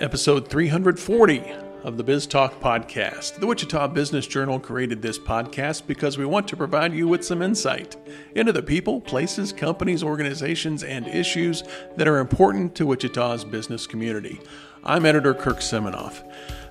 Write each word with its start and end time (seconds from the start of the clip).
Episode 0.00 0.48
340 0.48 1.42
of 1.82 1.96
the 1.96 2.04
Biz 2.04 2.26
Talk 2.26 2.60
podcast. 2.60 3.40
The 3.40 3.46
Wichita 3.46 3.88
Business 3.88 4.26
Journal 4.26 4.60
created 4.60 5.02
this 5.02 5.18
podcast 5.18 5.86
because 5.86 6.16
we 6.16 6.24
want 6.24 6.46
to 6.48 6.56
provide 6.56 6.92
you 6.92 7.08
with 7.08 7.24
some 7.24 7.42
insight 7.42 7.96
into 8.34 8.52
the 8.52 8.62
people, 8.62 9.00
places, 9.00 9.52
companies, 9.52 10.04
organizations, 10.04 10.84
and 10.84 11.06
issues 11.08 11.64
that 11.96 12.06
are 12.06 12.18
important 12.18 12.74
to 12.76 12.86
Wichita's 12.86 13.44
business 13.44 13.86
community. 13.86 14.40
I'm 14.84 15.04
editor 15.04 15.34
Kirk 15.34 15.58
Seminoff. 15.58 16.24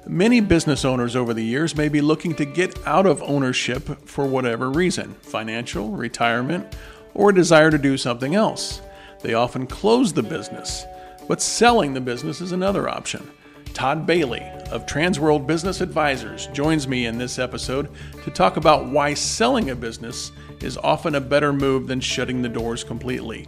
Many 0.07 0.39
business 0.39 0.85
owners 0.85 1.17
over 1.17 1.33
the 1.33 1.43
years 1.43 1.75
may 1.75 1.89
be 1.89 1.99
looking 1.99 2.33
to 2.35 2.45
get 2.45 2.87
out 2.87 3.05
of 3.05 3.21
ownership 3.23 4.07
for 4.07 4.25
whatever 4.25 4.71
reason 4.71 5.15
financial, 5.15 5.91
retirement, 5.91 6.77
or 7.17 7.31
a 7.31 7.35
desire 7.35 7.69
to 7.69 7.77
do 7.77 7.97
something 7.97 8.35
else. 8.35 8.81
They 9.21 9.33
often 9.33 9.67
close 9.67 10.13
the 10.13 10.23
business, 10.23 10.85
but 11.27 11.41
selling 11.41 11.93
the 11.93 11.99
business 11.99 12.39
is 12.39 12.53
another 12.53 12.87
option. 12.87 13.29
Todd 13.73 14.05
Bailey 14.05 14.43
of 14.71 14.85
Transworld 14.85 15.45
Business 15.45 15.81
Advisors 15.81 16.47
joins 16.47 16.87
me 16.87 17.05
in 17.05 17.17
this 17.17 17.37
episode 17.37 17.89
to 18.23 18.31
talk 18.31 18.57
about 18.57 18.87
why 18.87 19.13
selling 19.13 19.69
a 19.71 19.75
business 19.75 20.31
is 20.61 20.77
often 20.77 21.15
a 21.15 21.21
better 21.21 21.51
move 21.51 21.87
than 21.87 21.99
shutting 21.99 22.41
the 22.41 22.49
doors 22.49 22.83
completely. 22.83 23.47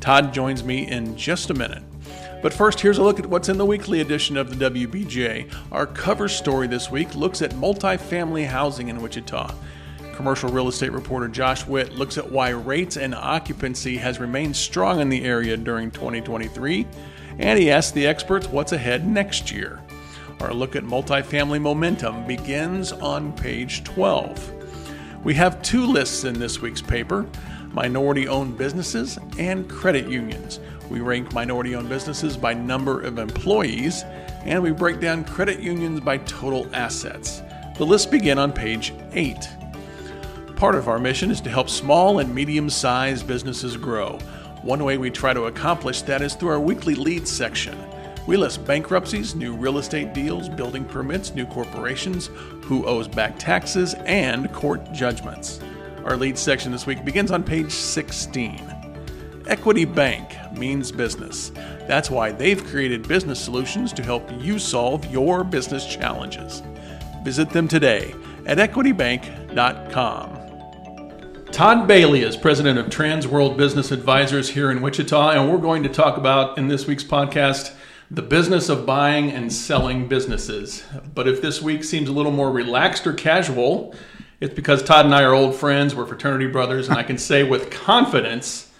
Todd 0.00 0.32
joins 0.32 0.62
me 0.62 0.88
in 0.88 1.16
just 1.16 1.50
a 1.50 1.54
minute. 1.54 1.82
But 2.42 2.52
first, 2.52 2.80
here's 2.80 2.98
a 2.98 3.02
look 3.02 3.18
at 3.18 3.26
what's 3.26 3.48
in 3.48 3.58
the 3.58 3.66
weekly 3.66 4.00
edition 4.00 4.36
of 4.36 4.56
the 4.56 4.70
WBJ. 4.70 5.52
Our 5.72 5.86
cover 5.86 6.28
story 6.28 6.66
this 6.66 6.90
week 6.90 7.14
looks 7.14 7.42
at 7.42 7.52
multifamily 7.52 8.46
housing 8.46 8.88
in 8.88 9.02
Wichita. 9.02 9.52
Commercial 10.16 10.48
real 10.48 10.68
estate 10.68 10.92
reporter 10.92 11.28
Josh 11.28 11.66
Witt 11.66 11.92
looks 11.92 12.16
at 12.16 12.32
why 12.32 12.48
rates 12.48 12.96
and 12.96 13.14
occupancy 13.14 13.98
has 13.98 14.18
remained 14.18 14.56
strong 14.56 15.00
in 15.00 15.10
the 15.10 15.22
area 15.22 15.58
during 15.58 15.90
2023, 15.90 16.86
and 17.38 17.58
he 17.58 17.70
asks 17.70 17.92
the 17.92 18.06
experts 18.06 18.48
what's 18.48 18.72
ahead 18.72 19.06
next 19.06 19.52
year. 19.52 19.78
Our 20.40 20.54
look 20.54 20.74
at 20.74 20.84
multifamily 20.84 21.60
momentum 21.60 22.26
begins 22.26 22.92
on 22.92 23.34
page 23.34 23.84
12. 23.84 25.22
We 25.22 25.34
have 25.34 25.60
two 25.60 25.84
lists 25.84 26.24
in 26.24 26.38
this 26.38 26.62
week's 26.62 26.82
paper 26.82 27.26
minority 27.74 28.26
owned 28.26 28.56
businesses 28.56 29.18
and 29.38 29.68
credit 29.68 30.08
unions. 30.08 30.60
We 30.88 31.00
rank 31.00 31.34
minority 31.34 31.74
owned 31.74 31.90
businesses 31.90 32.38
by 32.38 32.54
number 32.54 33.02
of 33.02 33.18
employees, 33.18 34.02
and 34.46 34.62
we 34.62 34.70
break 34.70 34.98
down 34.98 35.24
credit 35.24 35.60
unions 35.60 36.00
by 36.00 36.16
total 36.18 36.74
assets. 36.74 37.42
The 37.76 37.84
lists 37.84 38.06
begin 38.06 38.38
on 38.38 38.54
page 38.54 38.94
8. 39.12 39.46
Part 40.56 40.74
of 40.74 40.88
our 40.88 40.98
mission 40.98 41.30
is 41.30 41.42
to 41.42 41.50
help 41.50 41.68
small 41.68 42.18
and 42.18 42.34
medium 42.34 42.70
sized 42.70 43.26
businesses 43.26 43.76
grow. 43.76 44.18
One 44.62 44.82
way 44.84 44.96
we 44.96 45.10
try 45.10 45.34
to 45.34 45.44
accomplish 45.44 46.00
that 46.02 46.22
is 46.22 46.34
through 46.34 46.48
our 46.48 46.58
weekly 46.58 46.94
leads 46.94 47.30
section. 47.30 47.78
We 48.26 48.38
list 48.38 48.64
bankruptcies, 48.64 49.34
new 49.34 49.54
real 49.54 49.76
estate 49.76 50.14
deals, 50.14 50.48
building 50.48 50.86
permits, 50.86 51.34
new 51.34 51.44
corporations, 51.44 52.30
who 52.62 52.86
owes 52.86 53.06
back 53.06 53.38
taxes, 53.38 53.92
and 54.06 54.50
court 54.54 54.94
judgments. 54.94 55.60
Our 56.06 56.16
lead 56.16 56.38
section 56.38 56.72
this 56.72 56.86
week 56.86 57.04
begins 57.04 57.30
on 57.30 57.44
page 57.44 57.70
16. 57.70 59.42
Equity 59.48 59.84
Bank 59.84 60.36
means 60.56 60.90
business. 60.90 61.52
That's 61.86 62.10
why 62.10 62.32
they've 62.32 62.64
created 62.64 63.06
business 63.06 63.38
solutions 63.38 63.92
to 63.92 64.02
help 64.02 64.26
you 64.38 64.58
solve 64.58 65.04
your 65.12 65.44
business 65.44 65.84
challenges. 65.84 66.62
Visit 67.24 67.50
them 67.50 67.68
today 67.68 68.14
at 68.46 68.56
equitybank.com. 68.56 70.35
Todd 71.56 71.88
Bailey 71.88 72.20
is 72.20 72.36
president 72.36 72.78
of 72.78 72.88
Transworld 72.88 73.56
Business 73.56 73.90
Advisors 73.90 74.50
here 74.50 74.70
in 74.70 74.82
Wichita, 74.82 75.30
and 75.30 75.50
we're 75.50 75.56
going 75.56 75.84
to 75.84 75.88
talk 75.88 76.18
about 76.18 76.58
in 76.58 76.68
this 76.68 76.86
week's 76.86 77.02
podcast 77.02 77.72
the 78.10 78.20
business 78.20 78.68
of 78.68 78.84
buying 78.84 79.30
and 79.30 79.50
selling 79.50 80.06
businesses. 80.06 80.84
But 81.14 81.26
if 81.26 81.40
this 81.40 81.62
week 81.62 81.82
seems 81.82 82.10
a 82.10 82.12
little 82.12 82.30
more 82.30 82.50
relaxed 82.50 83.06
or 83.06 83.14
casual, 83.14 83.94
it's 84.38 84.52
because 84.52 84.82
Todd 84.82 85.06
and 85.06 85.14
I 85.14 85.22
are 85.22 85.32
old 85.32 85.54
friends, 85.54 85.94
we're 85.94 86.04
fraternity 86.04 86.46
brothers, 86.46 86.90
and 86.90 86.98
I 86.98 87.02
can 87.02 87.16
say 87.16 87.42
with 87.42 87.70
confidence 87.70 88.70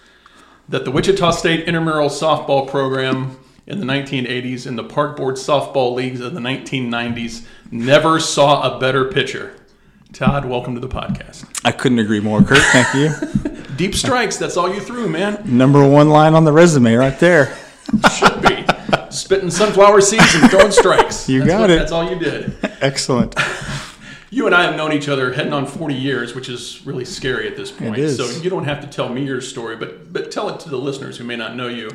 that 0.69 0.85
the 0.85 0.91
Wichita 0.91 1.31
State 1.31 1.67
intramural 1.67 2.09
softball 2.09 2.69
program 2.69 3.39
in 3.65 3.79
the 3.79 3.87
1980s 3.87 4.67
and 4.67 4.77
the 4.77 4.83
park 4.83 5.17
board 5.17 5.37
softball 5.37 5.95
leagues 5.95 6.21
of 6.21 6.35
the 6.35 6.41
1990s 6.41 7.43
never 7.71 8.19
saw 8.19 8.77
a 8.77 8.79
better 8.79 9.05
pitcher. 9.05 9.55
Todd, 10.13 10.45
welcome 10.45 10.73
to 10.75 10.79
the 10.81 10.87
podcast. 10.87 11.45
I 11.65 11.71
couldn't 11.71 11.99
agree 11.99 12.19
more, 12.19 12.41
Kirk. 12.41 12.57
Thank 12.71 12.93
you. 12.95 13.63
Deep 13.75 13.93
strikes, 13.93 14.37
that's 14.37 14.57
all 14.57 14.73
you 14.73 14.79
threw, 14.79 15.07
man. 15.09 15.41
Number 15.45 15.87
one 15.87 16.09
line 16.09 16.33
on 16.33 16.45
the 16.45 16.51
resume 16.51 16.93
right 16.95 17.17
there. 17.19 17.55
Should 18.17 18.41
be. 18.41 18.65
Spitting 19.11 19.51
sunflower 19.51 20.01
seeds 20.01 20.33
and 20.35 20.49
throwing 20.49 20.71
strikes. 20.71 21.27
You 21.29 21.39
That's 21.39 21.51
got 21.51 21.61
what- 21.61 21.69
it. 21.71 21.79
That's 21.79 21.91
all 21.91 22.09
you 22.09 22.17
did. 22.19 22.55
Excellent. 22.81 23.35
You 24.29 24.45
and 24.45 24.53
I 24.53 24.63
have 24.63 24.75
known 24.75 24.91
each 24.91 25.07
other 25.07 25.31
heading 25.31 25.53
on 25.53 25.65
40 25.65 25.95
years, 25.95 26.35
which 26.35 26.49
is 26.49 26.85
really 26.85 27.05
scary 27.05 27.47
at 27.47 27.55
this 27.55 27.71
point. 27.71 27.97
It 27.97 28.03
is. 28.03 28.17
So 28.17 28.25
you 28.43 28.49
don't 28.49 28.65
have 28.65 28.81
to 28.81 28.87
tell 28.87 29.07
me 29.07 29.23
your 29.23 29.39
story, 29.39 29.77
but 29.77 30.11
but 30.11 30.31
tell 30.31 30.49
it 30.49 30.59
to 30.59 30.69
the 30.69 30.75
listeners 30.77 31.17
who 31.17 31.23
may 31.23 31.37
not 31.37 31.55
know 31.55 31.69
you. 31.69 31.89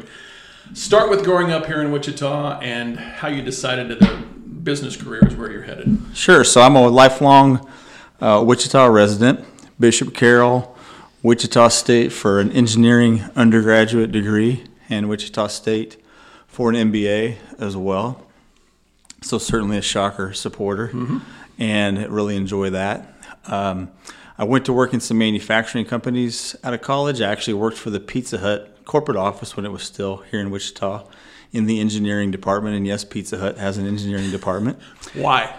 Start 0.72 1.10
with 1.10 1.24
growing 1.24 1.52
up 1.52 1.66
here 1.66 1.82
in 1.82 1.92
Wichita 1.92 2.58
and 2.60 2.98
how 2.98 3.28
you 3.28 3.42
decided 3.42 3.88
that 3.90 4.02
a 4.10 4.16
business 4.16 4.96
career 4.96 5.20
is 5.28 5.36
where 5.36 5.52
you're 5.52 5.62
headed. 5.62 5.98
Sure. 6.14 6.42
So 6.42 6.62
I'm 6.62 6.74
a 6.74 6.88
lifelong 6.88 7.68
uh, 8.22 8.42
Wichita 8.42 8.86
resident, 8.86 9.44
Bishop 9.80 10.14
Carroll, 10.14 10.76
Wichita 11.22 11.68
State 11.68 12.12
for 12.12 12.38
an 12.40 12.52
engineering 12.52 13.24
undergraduate 13.34 14.12
degree, 14.12 14.64
and 14.88 15.08
Wichita 15.08 15.48
State 15.48 16.00
for 16.46 16.70
an 16.70 16.76
MBA 16.92 17.36
as 17.58 17.76
well. 17.76 18.24
So 19.22 19.38
certainly 19.38 19.76
a 19.76 19.82
shocker 19.82 20.32
supporter, 20.32 20.90
and 21.58 22.08
really 22.08 22.36
enjoy 22.36 22.70
that. 22.70 23.14
Um, 23.46 23.90
I 24.38 24.44
went 24.44 24.64
to 24.66 24.72
work 24.72 24.94
in 24.94 25.00
some 25.00 25.18
manufacturing 25.18 25.84
companies 25.84 26.56
out 26.64 26.74
of 26.74 26.80
college. 26.80 27.20
I 27.20 27.30
actually 27.30 27.54
worked 27.54 27.76
for 27.76 27.90
the 27.90 28.00
Pizza 28.00 28.38
Hut 28.38 28.84
corporate 28.84 29.16
office 29.16 29.56
when 29.56 29.66
it 29.66 29.70
was 29.70 29.82
still 29.82 30.18
here 30.30 30.40
in 30.40 30.50
Wichita 30.50 31.04
in 31.52 31.66
the 31.66 31.80
engineering 31.80 32.30
department. 32.30 32.76
And 32.76 32.86
yes, 32.86 33.04
Pizza 33.04 33.38
Hut 33.38 33.58
has 33.58 33.78
an 33.78 33.86
engineering 33.86 34.30
department. 34.30 34.78
Why? 35.14 35.54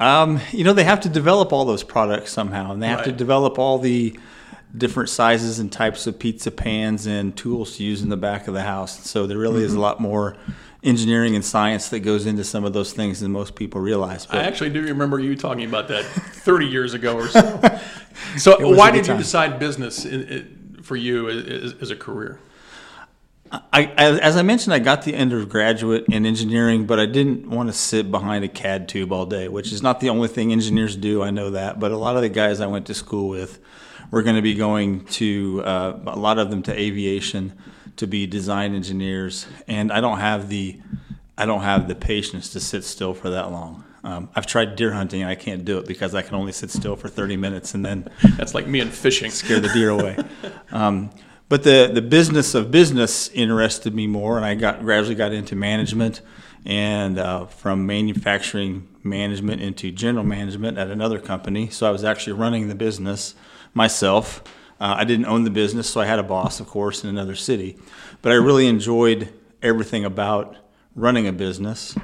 Um, 0.00 0.40
you 0.52 0.64
know, 0.64 0.72
they 0.72 0.84
have 0.84 1.00
to 1.00 1.08
develop 1.08 1.52
all 1.52 1.64
those 1.64 1.82
products 1.82 2.32
somehow, 2.32 2.72
and 2.72 2.82
they 2.82 2.86
have 2.88 3.04
to 3.04 3.12
develop 3.12 3.58
all 3.58 3.78
the 3.78 4.18
different 4.76 5.08
sizes 5.08 5.58
and 5.58 5.72
types 5.72 6.06
of 6.06 6.18
pizza 6.18 6.50
pans 6.50 7.06
and 7.06 7.36
tools 7.36 7.76
to 7.78 7.84
use 7.84 8.02
in 8.02 8.08
the 8.10 8.16
back 8.16 8.46
of 8.48 8.54
the 8.54 8.62
house. 8.62 9.08
So 9.08 9.26
there 9.26 9.38
really 9.38 9.62
is 9.64 9.70
Mm-hmm. 9.72 9.78
a 9.78 9.82
lot 9.82 10.00
more 10.00 10.36
engineering 10.84 11.34
and 11.34 11.44
science 11.44 11.88
that 11.88 12.00
goes 12.00 12.26
into 12.26 12.44
some 12.44 12.64
of 12.64 12.72
those 12.72 12.92
things 12.92 13.18
than 13.20 13.32
most 13.32 13.56
people 13.56 13.80
realize. 13.80 14.28
I 14.30 14.42
actually 14.42 14.70
do 14.70 14.82
remember 14.82 15.18
you 15.18 15.34
talking 15.34 15.64
about 15.64 15.88
that 15.88 16.04
30 16.44 16.66
years 16.66 16.94
ago 16.94 17.16
or 17.16 17.28
so. 17.28 17.80
So 18.36 18.74
why 18.76 18.90
did 18.90 19.06
you 19.06 19.16
decide 19.16 19.58
business 19.58 20.04
in, 20.04 20.22
in, 20.24 20.78
for 20.82 20.96
you 20.96 21.28
as, 21.28 21.74
as 21.80 21.90
a 21.90 21.96
career? 21.96 22.38
I, 23.72 23.84
as 23.96 24.36
I 24.36 24.42
mentioned, 24.42 24.74
I 24.74 24.78
got 24.78 25.02
the 25.02 25.14
undergraduate 25.14 26.06
in 26.08 26.26
engineering, 26.26 26.86
but 26.86 26.98
I 26.98 27.06
didn't 27.06 27.48
want 27.48 27.68
to 27.68 27.72
sit 27.72 28.10
behind 28.10 28.44
a 28.44 28.48
CAD 28.48 28.88
tube 28.88 29.12
all 29.12 29.26
day, 29.26 29.48
which 29.48 29.72
is 29.72 29.82
not 29.82 30.00
the 30.00 30.08
only 30.10 30.28
thing 30.28 30.52
engineers 30.52 30.96
do. 30.96 31.22
I 31.22 31.30
know 31.30 31.50
that, 31.50 31.78
but 31.78 31.90
a 31.90 31.96
lot 31.96 32.16
of 32.16 32.22
the 32.22 32.28
guys 32.28 32.60
I 32.60 32.66
went 32.66 32.86
to 32.86 32.94
school 32.94 33.28
with 33.28 33.60
were 34.10 34.22
going 34.22 34.36
to 34.36 34.42
be 34.42 34.54
going 34.54 35.04
to 35.06 35.62
uh, 35.64 35.98
a 36.06 36.18
lot 36.18 36.38
of 36.38 36.50
them 36.50 36.62
to 36.64 36.78
aviation 36.78 37.52
to 37.96 38.06
be 38.06 38.26
design 38.26 38.74
engineers, 38.74 39.46
and 39.66 39.92
I 39.92 40.00
don't 40.00 40.18
have 40.18 40.48
the 40.48 40.80
I 41.36 41.46
don't 41.46 41.62
have 41.62 41.86
the 41.88 41.94
patience 41.94 42.50
to 42.50 42.60
sit 42.60 42.84
still 42.84 43.14
for 43.14 43.30
that 43.30 43.52
long. 43.52 43.84
Um, 44.04 44.28
I've 44.34 44.46
tried 44.46 44.76
deer 44.76 44.92
hunting 44.92 45.22
and 45.22 45.30
I 45.30 45.34
can't 45.34 45.64
do 45.64 45.78
it 45.78 45.86
because 45.86 46.14
I 46.14 46.22
can 46.22 46.34
only 46.34 46.52
sit 46.52 46.70
still 46.70 46.96
for 46.96 47.08
30 47.08 47.36
minutes 47.36 47.74
and 47.74 47.84
then 47.84 48.08
That's 48.36 48.54
like 48.54 48.66
me 48.66 48.80
and 48.80 48.92
fishing. 48.92 49.30
scare 49.30 49.60
the 49.60 49.68
deer 49.68 49.90
away. 49.90 50.16
Um, 50.70 51.10
but 51.48 51.62
the 51.62 51.90
the 51.92 52.02
business 52.02 52.54
of 52.54 52.70
business 52.70 53.28
interested 53.30 53.94
me 53.94 54.06
more, 54.06 54.36
and 54.36 54.44
I 54.44 54.54
got 54.54 54.80
gradually 54.80 55.14
got 55.14 55.32
into 55.32 55.56
management, 55.56 56.20
and 56.64 57.18
uh, 57.18 57.46
from 57.46 57.86
manufacturing 57.86 58.88
management 59.02 59.62
into 59.62 59.90
general 59.90 60.24
management 60.24 60.78
at 60.78 60.90
another 60.90 61.18
company. 61.18 61.70
So 61.70 61.86
I 61.86 61.90
was 61.90 62.04
actually 62.04 62.34
running 62.34 62.68
the 62.68 62.74
business 62.74 63.34
myself. 63.72 64.42
Uh, 64.80 64.94
I 64.98 65.04
didn't 65.04 65.26
own 65.26 65.44
the 65.44 65.50
business, 65.50 65.88
so 65.88 66.00
I 66.00 66.06
had 66.06 66.18
a 66.18 66.22
boss, 66.22 66.60
of 66.60 66.68
course, 66.68 67.02
in 67.02 67.10
another 67.10 67.34
city. 67.34 67.78
But 68.22 68.32
I 68.32 68.36
really 68.36 68.66
enjoyed 68.66 69.32
everything 69.62 70.04
about 70.04 70.56
running 70.94 71.26
a 71.26 71.32
business. 71.32 71.96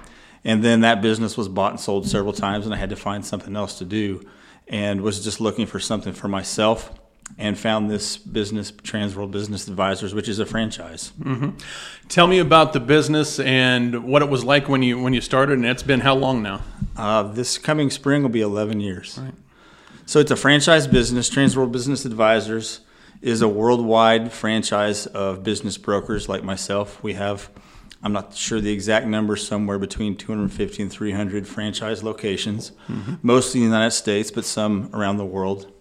And 0.42 0.64
then 0.64 0.80
that 0.80 1.00
business 1.00 1.36
was 1.36 1.48
bought 1.48 1.72
and 1.72 1.80
sold 1.80 2.08
several 2.08 2.32
times, 2.32 2.64
and 2.64 2.74
I 2.74 2.78
had 2.78 2.90
to 2.90 2.96
find 2.96 3.24
something 3.24 3.54
else 3.54 3.78
to 3.78 3.84
do, 3.84 4.22
and 4.66 5.02
was 5.02 5.22
just 5.22 5.40
looking 5.40 5.66
for 5.66 5.78
something 5.78 6.12
for 6.12 6.28
myself 6.28 6.90
and 7.36 7.58
found 7.58 7.90
this 7.90 8.16
business, 8.16 8.70
Transworld 8.70 9.30
Business 9.30 9.66
Advisors, 9.66 10.14
which 10.14 10.28
is 10.28 10.38
a 10.38 10.46
franchise. 10.46 11.12
Tell 12.08 12.26
me 12.26 12.38
about 12.38 12.72
the 12.72 12.80
business 12.80 13.40
and 13.40 14.04
what 14.04 14.22
it 14.22 14.28
was 14.28 14.44
like 14.44 14.68
when 14.68 14.82
you 14.82 15.00
when 15.00 15.14
you 15.14 15.20
started, 15.20 15.54
and 15.54 15.66
it's 15.66 15.82
been 15.82 16.00
how 16.00 16.14
long 16.14 16.42
now? 16.42 16.62
Uh, 16.96 17.24
this 17.24 17.58
coming 17.58 17.90
spring 17.90 18.22
will 18.22 18.30
be 18.30 18.40
11 18.40 18.80
years. 18.80 19.18
Right. 19.20 19.34
So 20.06 20.20
it's 20.20 20.30
a 20.30 20.36
franchise 20.36 20.86
business. 20.86 21.30
Transworld 21.30 21.72
Business 21.72 22.04
Advisors 22.04 22.80
is 23.22 23.40
a 23.40 23.48
worldwide 23.48 24.30
franchise 24.30 25.06
of 25.06 25.42
business 25.42 25.78
brokers 25.78 26.28
like 26.28 26.44
myself. 26.44 27.02
We 27.02 27.14
have, 27.14 27.48
I'm 28.02 28.12
not 28.12 28.34
sure 28.34 28.60
the 28.60 28.70
exact 28.70 29.06
number, 29.06 29.34
somewhere 29.34 29.78
between 29.78 30.14
250 30.14 30.82
and 30.82 30.92
300 30.92 31.48
franchise 31.48 32.02
locations, 32.02 32.72
mm-hmm. 32.86 33.14
mostly 33.22 33.62
in 33.62 33.70
the 33.70 33.74
United 33.74 33.92
States, 33.92 34.30
but 34.30 34.44
some 34.44 34.90
around 34.92 35.16
the 35.16 35.24
world. 35.24 35.72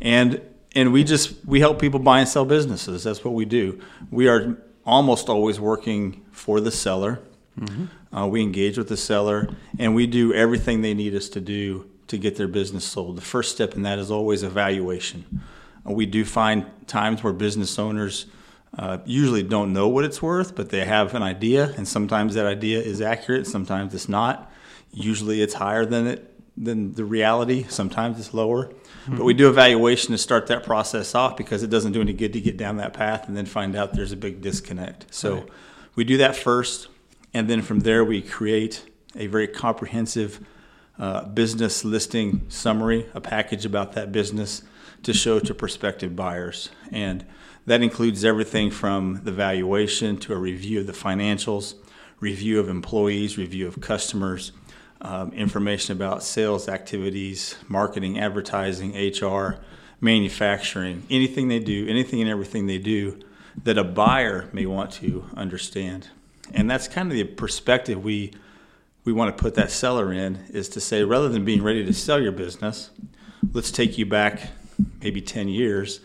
And 0.00 0.40
and 0.74 0.92
we 0.92 1.04
just 1.04 1.44
we 1.44 1.60
help 1.60 1.80
people 1.80 2.00
buy 2.00 2.20
and 2.20 2.28
sell 2.28 2.44
businesses. 2.44 3.04
That's 3.04 3.24
what 3.24 3.34
we 3.34 3.44
do. 3.44 3.80
We 4.10 4.28
are 4.28 4.56
almost 4.84 5.28
always 5.28 5.60
working 5.60 6.24
for 6.32 6.60
the 6.60 6.70
seller. 6.70 7.20
Mm-hmm. 7.58 8.16
Uh, 8.16 8.26
we 8.26 8.42
engage 8.42 8.78
with 8.78 8.88
the 8.88 8.96
seller, 8.96 9.48
and 9.78 9.94
we 9.94 10.06
do 10.06 10.32
everything 10.32 10.80
they 10.80 10.94
need 10.94 11.14
us 11.14 11.28
to 11.30 11.40
do 11.40 11.90
to 12.06 12.16
get 12.16 12.36
their 12.36 12.48
business 12.48 12.84
sold. 12.84 13.16
The 13.16 13.22
first 13.22 13.54
step 13.54 13.74
in 13.74 13.82
that 13.82 13.98
is 13.98 14.10
always 14.10 14.42
evaluation. 14.42 15.42
Uh, 15.86 15.92
we 15.92 16.06
do 16.06 16.24
find 16.24 16.66
times 16.86 17.22
where 17.22 17.32
business 17.32 17.78
owners 17.78 18.26
uh, 18.78 18.98
usually 19.04 19.42
don't 19.42 19.72
know 19.72 19.88
what 19.88 20.04
it's 20.04 20.22
worth, 20.22 20.54
but 20.54 20.70
they 20.70 20.84
have 20.84 21.14
an 21.14 21.22
idea, 21.22 21.74
and 21.76 21.86
sometimes 21.86 22.34
that 22.34 22.46
idea 22.46 22.80
is 22.80 23.00
accurate, 23.00 23.46
sometimes 23.46 23.94
it's 23.94 24.08
not. 24.08 24.50
Usually, 24.90 25.42
it's 25.42 25.54
higher 25.54 25.84
than 25.84 26.06
it 26.06 26.37
than 26.64 26.92
the 26.94 27.04
reality. 27.04 27.64
Sometimes 27.68 28.18
it's 28.18 28.34
lower. 28.34 28.66
Mm-hmm. 28.66 29.16
But 29.16 29.24
we 29.24 29.34
do 29.34 29.48
evaluation 29.48 30.12
to 30.12 30.18
start 30.18 30.46
that 30.48 30.64
process 30.64 31.14
off 31.14 31.36
because 31.36 31.62
it 31.62 31.70
doesn't 31.70 31.92
do 31.92 32.00
any 32.00 32.12
good 32.12 32.32
to 32.32 32.40
get 32.40 32.56
down 32.56 32.76
that 32.78 32.94
path 32.94 33.28
and 33.28 33.36
then 33.36 33.46
find 33.46 33.76
out 33.76 33.94
there's 33.94 34.12
a 34.12 34.16
big 34.16 34.40
disconnect. 34.40 35.12
So 35.14 35.34
right. 35.34 35.48
we 35.94 36.04
do 36.04 36.16
that 36.18 36.36
first, 36.36 36.88
and 37.32 37.48
then 37.48 37.62
from 37.62 37.80
there 37.80 38.04
we 38.04 38.20
create 38.22 38.84
a 39.14 39.26
very 39.26 39.48
comprehensive 39.48 40.44
uh, 40.98 41.24
business 41.26 41.84
listing 41.84 42.44
summary, 42.48 43.06
a 43.14 43.20
package 43.20 43.64
about 43.64 43.92
that 43.92 44.10
business 44.10 44.62
to 45.04 45.12
show 45.12 45.38
to 45.38 45.54
prospective 45.54 46.16
buyers. 46.16 46.70
And 46.90 47.24
that 47.66 47.82
includes 47.82 48.24
everything 48.24 48.70
from 48.70 49.20
the 49.24 49.32
valuation 49.32 50.16
to 50.18 50.32
a 50.32 50.36
review 50.36 50.80
of 50.80 50.86
the 50.86 50.92
financials, 50.92 51.74
review 52.18 52.58
of 52.58 52.68
employees, 52.68 53.38
review 53.38 53.68
of 53.68 53.80
customers, 53.80 54.52
um, 55.00 55.32
information 55.32 55.96
about 55.96 56.22
sales 56.22 56.68
activities, 56.68 57.56
marketing, 57.68 58.18
advertising, 58.18 58.94
HR, 58.94 59.58
manufacturing, 60.00 61.04
anything 61.10 61.48
they 61.48 61.60
do, 61.60 61.86
anything 61.88 62.20
and 62.20 62.30
everything 62.30 62.66
they 62.66 62.78
do 62.78 63.20
that 63.64 63.78
a 63.78 63.84
buyer 63.84 64.48
may 64.52 64.66
want 64.66 64.92
to 64.92 65.24
understand. 65.36 66.08
And 66.52 66.70
that's 66.70 66.88
kind 66.88 67.10
of 67.10 67.16
the 67.16 67.24
perspective 67.24 68.02
we 68.02 68.32
we 69.04 69.12
want 69.12 69.34
to 69.34 69.40
put 69.42 69.54
that 69.54 69.70
seller 69.70 70.12
in 70.12 70.36
is 70.50 70.68
to 70.68 70.80
say 70.80 71.02
rather 71.02 71.30
than 71.30 71.42
being 71.42 71.62
ready 71.62 71.82
to 71.82 71.94
sell 71.94 72.20
your 72.20 72.32
business, 72.32 72.90
let's 73.54 73.70
take 73.70 73.96
you 73.96 74.04
back 74.04 74.50
maybe 75.00 75.22
10 75.22 75.48
years. 75.48 76.00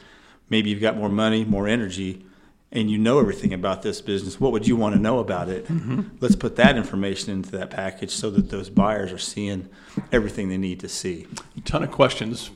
Maybe 0.50 0.70
you've 0.70 0.80
got 0.80 0.96
more 0.96 1.10
money, 1.10 1.44
more 1.44 1.68
energy 1.68 2.26
and 2.74 2.90
you 2.90 2.98
know 2.98 3.20
everything 3.20 3.54
about 3.54 3.84
this 3.84 4.02
business, 4.02 4.40
what 4.40 4.52
would 4.52 4.68
you 4.68 4.76
want 4.76 4.96
to 4.96 5.02
know 5.02 5.20
about 5.20 5.48
it? 5.48 5.68
Mm-hmm. 5.68 6.02
Let's 6.20 6.36
put 6.36 6.56
that 6.56 6.76
information 6.76 7.32
into 7.32 7.52
that 7.52 7.70
package 7.70 8.10
so 8.10 8.32
that 8.32 8.50
those 8.50 8.70
buyers 8.70 9.14
are 9.14 9.20
seeing 9.20 9.70
everything 10.12 10.50
they 10.50 10.58
need 10.58 10.80
to 10.80 10.90
see. 10.90 11.28
A 11.56 11.62
ton 11.62 11.84
of 11.84 11.92
questions 11.92 12.50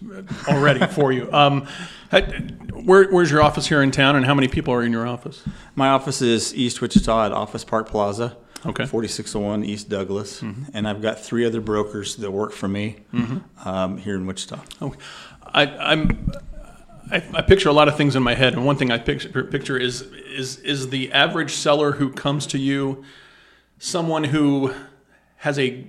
already 0.48 0.86
for 0.88 1.12
you. 1.12 1.31
Um, 1.31 1.68
where, 2.74 3.10
where's 3.10 3.30
your 3.30 3.44
office 3.44 3.68
here 3.68 3.84
in 3.84 3.92
town, 3.92 4.16
and 4.16 4.25
how 4.25 4.34
many 4.34 4.48
people 4.48 4.74
are 4.74 4.84
in 4.84 4.92
your 4.92 5.08
office? 5.08 5.44
My 5.75 5.90
office 5.90 6.22
is 6.22 6.54
East 6.56 6.81
Wichita 6.81 7.28
at 7.28 7.31
Office 7.31 7.64
Park 7.64 7.88
Plaza. 7.88 8.36
Okay. 8.66 8.88
4601 8.88 9.64
East 9.64 9.88
Douglas. 9.88 10.42
Mm-hmm. 10.42 10.64
And 10.74 10.88
I've 10.88 11.02
got 11.02 11.19
three 11.19 11.46
other 11.46 11.62
brokers 11.62 12.16
that 12.16 12.31
work 12.31 12.52
for 12.52 12.68
me 12.68 12.98
mm-hmm. 13.14 13.69
um, 13.69 13.98
here 13.98 14.16
in 14.16 14.25
Wichita. 14.25 14.60
Okay. 14.81 15.00
I, 15.46 15.68
I'm 15.68 16.31
I, 17.12 17.24
I, 17.33 17.42
picture 17.42 17.69
a 17.69 17.74
lot 17.74 17.88
of 17.88 17.95
things 17.95 18.15
in 18.15 18.24
my 18.24 18.36
head, 18.36 18.54
and 18.54 18.65
one 18.65 18.75
thing 18.75 18.92
I 18.92 18.98
picture, 18.98 19.44
picture 19.44 19.77
is 19.77 20.01
is 20.01 20.57
is 20.59 20.89
the 20.89 21.12
average 21.12 21.51
seller 21.51 21.94
who 21.94 22.12
comes 22.12 22.48
to 22.48 22.57
you 22.57 23.04
someone 23.80 24.25
who 24.25 24.74
has 25.38 25.59
a 25.59 25.86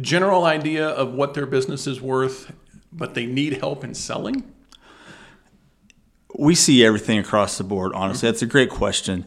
general 0.00 0.44
idea 0.44 0.88
of 0.88 1.12
what 1.12 1.34
their 1.34 1.46
business 1.46 1.86
is 1.86 2.00
worth, 2.00 2.52
but 2.92 3.14
they 3.14 3.26
need 3.26 3.54
help 3.54 3.82
in 3.84 3.94
selling. 3.94 4.44
We 6.38 6.54
see 6.54 6.84
everything 6.84 7.18
across 7.18 7.58
the 7.58 7.64
board. 7.64 7.92
Honestly, 7.94 8.28
that's 8.28 8.42
a 8.42 8.46
great 8.46 8.70
question, 8.70 9.26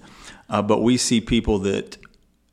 uh, 0.49 0.61
but 0.61 0.81
we 0.81 0.97
see 0.97 1.19
people 1.19 1.59
that 1.59 1.97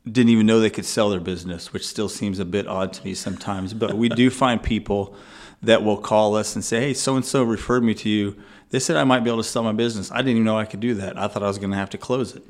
didn't 0.05 0.29
even 0.29 0.45
know 0.45 0.59
they 0.59 0.69
could 0.69 0.85
sell 0.85 1.09
their 1.09 1.19
business, 1.19 1.71
which 1.71 1.87
still 1.87 2.09
seems 2.09 2.39
a 2.39 2.45
bit 2.45 2.67
odd 2.67 2.91
to 2.93 3.05
me 3.05 3.13
sometimes. 3.13 3.73
But 3.73 3.93
we 3.93 4.09
do 4.09 4.29
find 4.29 4.61
people 4.61 5.15
that 5.63 5.83
will 5.83 5.97
call 5.97 6.35
us 6.35 6.55
and 6.55 6.63
say, 6.63 6.79
"Hey, 6.79 6.93
so 6.93 7.15
and 7.15 7.25
so 7.25 7.43
referred 7.43 7.83
me 7.83 7.93
to 7.95 8.09
you. 8.09 8.35
They 8.69 8.79
said 8.79 8.95
I 8.95 9.03
might 9.03 9.23
be 9.23 9.29
able 9.29 9.43
to 9.43 9.47
sell 9.47 9.63
my 9.63 9.73
business. 9.73 10.11
I 10.11 10.17
didn't 10.17 10.31
even 10.31 10.43
know 10.43 10.57
I 10.57 10.65
could 10.65 10.79
do 10.79 10.93
that. 10.95 11.17
I 11.17 11.27
thought 11.27 11.43
I 11.43 11.47
was 11.47 11.57
going 11.57 11.71
to 11.71 11.77
have 11.77 11.89
to 11.91 11.97
close 11.97 12.35
it." 12.35 12.43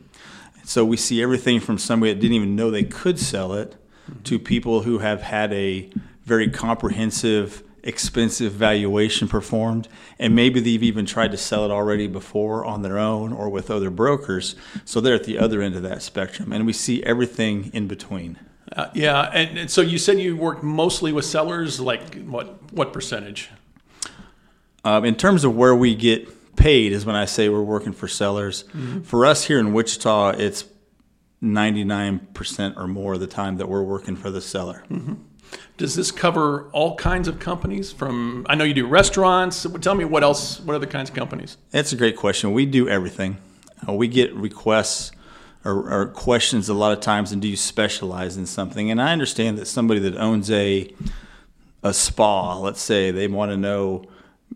So 0.64 0.86
we 0.86 0.98
see 0.98 1.22
everything 1.22 1.60
from 1.60 1.78
somebody 1.78 2.14
that 2.14 2.20
didn't 2.20 2.36
even 2.36 2.56
know 2.56 2.70
they 2.70 2.84
could 2.84 3.20
sell 3.20 3.54
it 3.54 3.76
to 4.26 4.38
people 4.40 4.84
who 4.84 5.00
have 5.00 5.22
had 5.24 5.52
a 5.54 5.90
very 6.26 6.50
comprehensive 6.50 7.64
expensive 7.84 8.52
valuation 8.52 9.28
performed, 9.28 9.88
and 10.20 10.36
maybe 10.36 10.60
they've 10.60 10.84
even 10.84 11.06
tried 11.06 11.32
to 11.32 11.38
sell 11.38 11.66
it 11.66 11.72
already 11.72 12.08
before 12.08 12.64
on 12.64 12.84
their 12.84 13.00
own 13.00 13.34
or 13.34 13.50
with 13.50 13.72
other 13.72 13.90
brokers. 13.90 14.56
So 14.86 15.02
they're 15.02 15.16
at 15.16 15.24
the 15.24 15.40
other 15.40 15.62
end 15.62 15.76
of 15.76 15.82
that 15.84 16.04
spectrum, 16.04 16.54
and 16.54 16.66
we 16.66 16.74
see 16.74 17.04
everything 17.04 17.72
in 17.74 17.88
between. 17.88 18.38
Uh, 18.76 18.90
yeah, 18.94 19.30
and, 19.34 19.58
and, 19.58 19.72
so 19.72 19.82
you 19.82 19.98
said 19.98 20.18
you 20.18 20.38
work 20.38 20.64
mostly 20.64 21.12
with 21.12 21.26
sellers. 21.26 21.80
Like 21.80 22.24
what? 22.24 22.72
What 22.72 22.94
percentage? 22.94 23.50
Um, 24.84 25.06
in 25.06 25.16
terms 25.16 25.44
of 25.44 25.56
where 25.56 25.76
we 25.76 25.94
get 25.94 26.56
paid, 26.56 26.94
is 26.94 27.06
when 27.06 27.16
I 27.16 27.26
say 27.26 27.50
we're 27.50 27.62
working 27.62 27.94
for 27.94 28.08
sellers. 28.08 28.64
Mm-hmm. 28.64 29.02
For 29.02 29.26
us 29.26 29.46
here 29.46 29.60
in 29.60 29.74
Wichita, 29.74 30.32
it's 30.32 30.66
ninety 31.42 31.84
nine 31.84 32.20
percent 32.34 32.78
or 32.78 32.88
more 32.88 33.16
of 33.16 33.20
the 33.20 33.28
time 33.28 33.58
that 33.58 33.68
we're 33.68 33.84
working 33.84 34.16
for 34.16 34.30
the 34.30 34.42
seller. 34.42 34.86
Mm-hmm. 34.90 35.16
Does 35.76 35.96
this 35.96 36.12
cover 36.12 36.70
all 36.72 36.96
kinds 36.96 37.28
of 37.28 37.40
companies? 37.40 37.92
From 37.92 38.46
I 38.48 38.56
know 38.56 38.64
you 38.64 38.74
do 38.74 38.88
restaurants. 38.88 39.68
Tell 39.82 39.96
me 39.96 40.06
what 40.06 40.24
else? 40.24 40.62
What 40.62 40.76
other 40.76 40.86
kinds 40.88 41.10
of 41.10 41.16
companies? 41.16 41.58
That's 41.72 41.92
a 41.92 41.98
great 41.98 42.16
question. 42.16 42.54
We 42.54 42.66
do 42.66 42.88
everything. 42.88 43.38
Uh, 43.88 43.94
we 43.94 44.08
get 44.08 44.34
requests 44.34 45.12
or, 45.64 45.92
or, 45.92 46.06
questions 46.08 46.70
a 46.70 46.74
lot 46.74 46.92
of 46.92 47.00
times, 47.02 47.32
and 47.32 47.42
do 47.42 47.48
you 47.48 47.56
specialize 47.56 48.38
in 48.38 48.46
something? 48.46 48.90
And 48.90 49.02
I 49.02 49.14
understand 49.14 49.58
that 49.58 49.68
somebody 49.68 50.00
that 50.02 50.16
owns 50.18 50.50
a 50.50 50.94
a 51.84 51.94
spa, 51.94 52.58
let's 52.58 52.82
say, 52.82 53.12
they 53.12 53.28
want 53.28 53.52
to 53.52 53.58
know. 53.58 54.06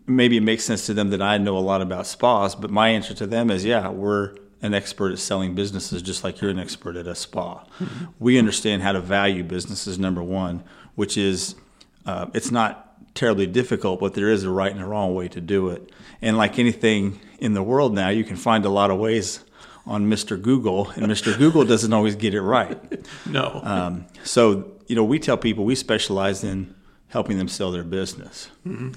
Maybe 0.06 0.36
it 0.36 0.42
makes 0.42 0.64
sense 0.64 0.86
to 0.86 0.94
them 0.94 1.10
that 1.10 1.22
I 1.22 1.38
know 1.38 1.56
a 1.56 1.60
lot 1.60 1.82
about 1.82 2.06
spas, 2.06 2.54
but 2.54 2.70
my 2.70 2.88
answer 2.90 3.14
to 3.14 3.26
them 3.26 3.50
is, 3.50 3.64
yeah, 3.64 3.88
we're 3.88 4.36
an 4.62 4.74
expert 4.74 5.12
at 5.12 5.18
selling 5.18 5.54
businesses, 5.54 6.02
just 6.02 6.22
like 6.22 6.40
you're 6.40 6.50
an 6.50 6.58
expert 6.58 6.96
at 6.96 7.06
a 7.06 7.14
spa. 7.14 7.64
Mm-hmm. 7.78 8.04
We 8.18 8.38
understand 8.38 8.82
how 8.82 8.92
to 8.92 9.00
value 9.00 9.42
businesses. 9.42 9.98
Number 9.98 10.22
one, 10.22 10.62
which 10.94 11.16
is 11.16 11.56
uh, 12.04 12.26
it's 12.34 12.50
not 12.50 12.82
terribly 13.14 13.46
difficult, 13.46 14.00
but 14.00 14.14
there 14.14 14.30
is 14.30 14.44
a 14.44 14.50
right 14.50 14.70
and 14.70 14.80
a 14.80 14.86
wrong 14.86 15.14
way 15.14 15.28
to 15.28 15.40
do 15.40 15.68
it. 15.70 15.90
And 16.22 16.36
like 16.36 16.58
anything 16.58 17.20
in 17.38 17.54
the 17.54 17.62
world 17.62 17.94
now, 17.94 18.08
you 18.08 18.24
can 18.24 18.36
find 18.36 18.64
a 18.64 18.68
lot 18.68 18.90
of 18.90 18.98
ways 18.98 19.40
on 19.86 20.10
Mr. 20.10 20.40
Google, 20.40 20.90
and 20.90 21.06
Mr. 21.06 21.36
Google 21.38 21.64
doesn't 21.64 21.92
always 21.92 22.16
get 22.16 22.34
it 22.34 22.42
right. 22.42 22.78
No. 23.26 23.60
Um, 23.62 24.06
so, 24.24 24.72
you 24.86 24.96
know, 24.96 25.04
we 25.04 25.18
tell 25.18 25.36
people 25.36 25.64
we 25.64 25.74
specialize 25.74 26.44
in 26.44 26.74
helping 27.08 27.38
them 27.38 27.48
sell 27.48 27.70
their 27.70 27.84
business. 27.84 28.50
Mm-hmm. 28.66 28.92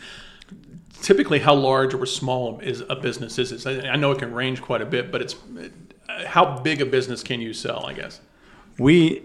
Typically, 1.01 1.39
how 1.39 1.55
large 1.55 1.93
or 1.93 2.05
small 2.05 2.59
is 2.59 2.83
a 2.89 2.95
business 2.95 3.37
is 3.39 3.65
it? 3.65 3.85
I 3.85 3.95
know 3.95 4.11
it 4.11 4.19
can 4.19 4.33
range 4.33 4.61
quite 4.61 4.81
a 4.81 4.85
bit, 4.85 5.11
but 5.11 5.21
it's 5.21 5.35
how 6.25 6.59
big 6.59 6.81
a 6.81 6.85
business 6.85 7.23
can 7.23 7.41
you 7.41 7.53
sell? 7.53 7.85
I 7.85 7.93
guess 7.93 8.19
we, 8.77 9.23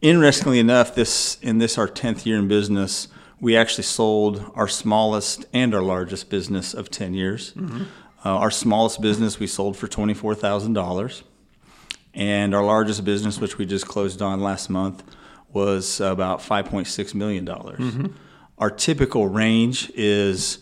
interestingly 0.00 0.58
enough, 0.58 0.94
this 0.94 1.38
in 1.40 1.58
this 1.58 1.78
our 1.78 1.88
tenth 1.88 2.26
year 2.26 2.38
in 2.38 2.48
business, 2.48 3.08
we 3.40 3.56
actually 3.56 3.84
sold 3.84 4.50
our 4.54 4.68
smallest 4.68 5.46
and 5.52 5.74
our 5.74 5.82
largest 5.82 6.28
business 6.28 6.74
of 6.74 6.90
ten 6.90 7.14
years. 7.14 7.52
Mm-hmm. 7.52 7.84
Uh, 8.24 8.30
our 8.30 8.50
smallest 8.50 9.00
business 9.00 9.38
we 9.38 9.46
sold 9.46 9.76
for 9.76 9.86
$24,000. 9.86 11.22
And 12.14 12.54
our 12.54 12.64
largest 12.64 13.04
business, 13.04 13.40
which 13.40 13.58
we 13.58 13.66
just 13.66 13.86
closed 13.86 14.22
on 14.22 14.40
last 14.40 14.68
month, 14.68 15.04
was 15.52 16.00
about 16.00 16.40
$5.6 16.40 17.14
million. 17.14 17.46
Mm-hmm. 17.46 18.06
Our 18.58 18.70
typical 18.70 19.28
range 19.28 19.90
is 19.94 20.58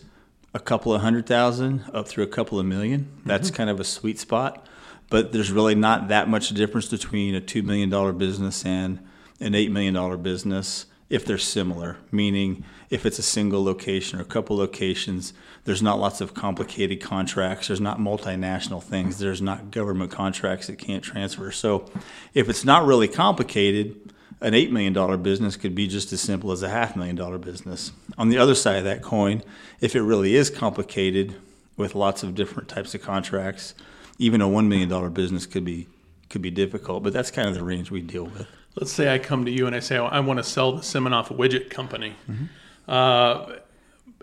a 0.53 0.59
couple 0.59 0.93
of 0.93 1.01
hundred 1.01 1.25
thousand 1.25 1.83
up 1.93 2.07
through 2.07 2.23
a 2.23 2.27
couple 2.27 2.59
of 2.59 2.65
1000000 2.65 2.99
mm-hmm. 2.99 3.27
That's 3.27 3.51
kind 3.51 3.69
of 3.69 3.79
a 3.79 3.83
sweet 3.83 4.19
spot. 4.19 4.67
But 5.09 5.31
there's 5.31 5.51
really 5.51 5.75
not 5.75 6.09
that 6.09 6.27
much 6.29 6.49
difference 6.49 6.87
between 6.87 7.33
a 7.33 7.41
$2 7.41 7.63
million 7.63 8.17
business 8.17 8.65
and 8.65 8.99
an 9.39 9.53
$8 9.53 9.71
million 9.71 10.21
business 10.21 10.85
if 11.09 11.25
they're 11.25 11.37
similar, 11.37 11.97
meaning 12.11 12.63
if 12.89 13.05
it's 13.05 13.19
a 13.19 13.23
single 13.23 13.63
location 13.63 14.19
or 14.19 14.21
a 14.21 14.25
couple 14.25 14.57
locations, 14.57 15.33
there's 15.63 15.81
not 15.81 15.99
lots 15.99 16.21
of 16.21 16.33
complicated 16.33 17.01
contracts, 17.01 17.67
there's 17.67 17.81
not 17.81 17.99
multinational 17.99 18.83
things, 18.83 19.19
there's 19.19 19.41
not 19.41 19.71
government 19.71 20.11
contracts 20.11 20.67
that 20.67 20.77
can't 20.77 21.03
transfer. 21.03 21.51
So 21.51 21.89
if 22.33 22.49
it's 22.49 22.65
not 22.65 22.85
really 22.85 23.07
complicated, 23.07 24.13
an 24.41 24.53
$8 24.53 24.71
million 24.71 25.23
business 25.23 25.55
could 25.55 25.75
be 25.75 25.87
just 25.87 26.11
as 26.13 26.21
simple 26.21 26.51
as 26.51 26.61
a 26.61 26.69
half 26.69 26.95
million 26.95 27.15
dollar 27.15 27.37
business. 27.37 27.91
On 28.17 28.29
the 28.29 28.37
other 28.37 28.55
side 28.55 28.77
of 28.77 28.83
that 28.83 29.01
coin, 29.01 29.41
if 29.79 29.95
it 29.95 30.01
really 30.01 30.35
is 30.35 30.49
complicated, 30.49 31.35
with 31.77 31.93
lots 31.95 32.23
of 32.23 32.35
different 32.35 32.67
types 32.67 32.93
of 32.95 33.01
contracts. 33.01 33.75
Even 34.17 34.41
a 34.41 34.47
one 34.47 34.67
million 34.67 34.89
dollar 34.89 35.09
business 35.09 35.45
could 35.45 35.63
be 35.63 35.87
could 36.29 36.41
be 36.41 36.51
difficult, 36.51 37.03
but 37.03 37.13
that's 37.13 37.31
kind 37.31 37.47
of 37.47 37.53
the 37.53 37.63
range 37.63 37.89
we 37.89 38.01
deal 38.01 38.25
with. 38.25 38.47
Let's 38.79 38.91
say 38.91 39.11
I 39.11 39.17
come 39.17 39.45
to 39.45 39.51
you 39.51 39.65
and 39.65 39.75
I 39.75 39.79
say, 39.79 39.97
I 39.97 40.19
want 40.19 40.37
to 40.37 40.43
sell 40.43 40.73
the 40.73 40.81
Seminoff 40.81 41.35
widget 41.35 41.71
company. 41.71 42.15
Mm-hmm. 42.29 42.45
Uh, 42.87 43.55